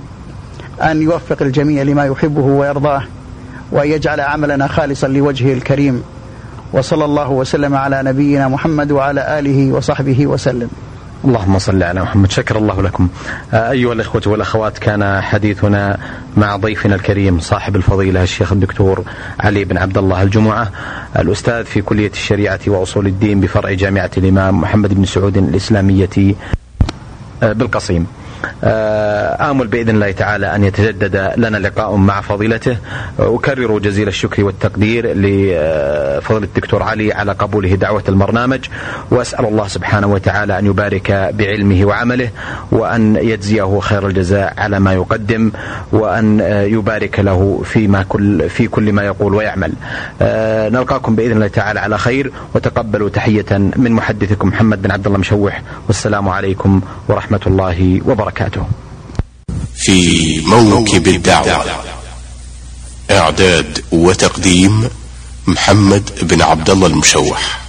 أن 0.82 1.02
يوفق 1.02 1.42
الجميع 1.42 1.82
لما 1.82 2.04
يحبه 2.04 2.42
ويرضاه. 2.42 3.02
وأن 3.72 3.88
يجعل 3.90 4.20
عملنا 4.20 4.66
خالصا 4.66 5.08
لوجهه 5.08 5.52
الكريم. 5.52 6.02
وصلى 6.72 7.04
الله 7.04 7.30
وسلم 7.30 7.74
على 7.74 8.02
نبينا 8.02 8.48
محمد 8.48 8.92
وعلى 8.92 9.38
آله 9.38 9.72
وصحبه 9.72 10.26
وسلم. 10.26 10.70
اللهم 11.24 11.58
صل 11.58 11.82
على 11.82 12.02
محمد. 12.02 12.30
شكر 12.30 12.58
الله 12.58 12.82
لكم. 12.82 13.08
أيها 13.54 13.92
الإخوة 13.92 14.22
والأخوات 14.26 14.78
كان 14.78 15.20
حديثنا 15.20 15.98
مع 16.36 16.56
ضيفنا 16.56 16.94
الكريم 16.94 17.40
صاحب 17.40 17.76
الفضيلة 17.76 18.22
الشيخ 18.22 18.52
الدكتور 18.52 19.04
علي 19.40 19.64
بن 19.64 19.78
عبد 19.78 19.98
الله 19.98 20.22
الجمعة 20.22 20.70
الأستاذ 21.18 21.64
في 21.64 21.82
كلية 21.82 22.10
الشريعة 22.10 22.60
وأصول 22.66 23.06
الدين 23.06 23.40
بفرع 23.40 23.72
جامعة 23.72 24.10
الإمام 24.16 24.60
محمد 24.60 24.94
بن 24.94 25.04
سعود 25.04 25.36
الإسلامية 25.36 26.34
بالقصيم. 27.42 28.06
آه، 28.06 28.19
آمل 29.50 29.66
بإذن 29.66 29.88
الله 29.88 30.10
تعالى 30.10 30.54
أن 30.54 30.64
يتجدد 30.64 31.32
لنا 31.36 31.56
لقاء 31.56 31.96
مع 31.96 32.20
فضيلته. 32.20 32.76
أكرر 33.18 33.78
جزيل 33.78 34.08
الشكر 34.08 34.44
والتقدير 34.44 35.06
لفضل 35.06 36.42
الدكتور 36.42 36.82
علي 36.82 37.12
على 37.12 37.32
قبوله 37.32 37.74
دعوة 37.74 38.04
البرنامج 38.08 38.60
وأسأل 39.10 39.44
الله 39.44 39.68
سبحانه 39.68 40.06
وتعالى 40.06 40.58
أن 40.58 40.66
يبارك 40.66 41.30
بعلمه 41.34 41.84
وعمله 41.84 42.28
وأن 42.72 43.16
يجزيه 43.16 43.80
خير 43.80 44.06
الجزاء 44.06 44.54
على 44.58 44.80
ما 44.80 44.92
يقدم 44.92 45.52
وأن 45.92 46.40
يبارك 46.66 47.20
له 47.20 47.62
فيما 47.64 48.04
كل 48.08 48.50
في 48.50 48.68
كل 48.68 48.92
ما 48.92 49.02
يقول 49.02 49.34
ويعمل. 49.34 49.72
آه، 50.22 50.68
نلقاكم 50.68 51.14
بإذن 51.14 51.32
الله 51.32 51.48
تعالى 51.48 51.80
على 51.80 51.98
خير 51.98 52.32
وتقبلوا 52.54 53.08
تحية 53.08 53.58
من 53.76 53.92
محدثكم 53.92 54.48
محمد 54.48 54.82
بن 54.82 54.90
عبد 54.90 55.06
الله 55.06 55.18
مشوح. 55.18 55.62
والسلام 55.86 56.28
عليكم 56.28 56.80
ورحمة 57.08 57.40
الله 57.46 58.00
وبركاته. 58.06 58.29
وبركاته. 58.30 58.66
في 59.76 60.40
موكب 60.40 61.08
الدعوة. 61.08 61.66
إعداد 63.10 63.84
وتقديم 63.92 64.88
محمد 65.46 66.10
بن 66.22 66.42
عبد 66.42 66.70
الله 66.70 66.86
المشوح. 66.86 67.60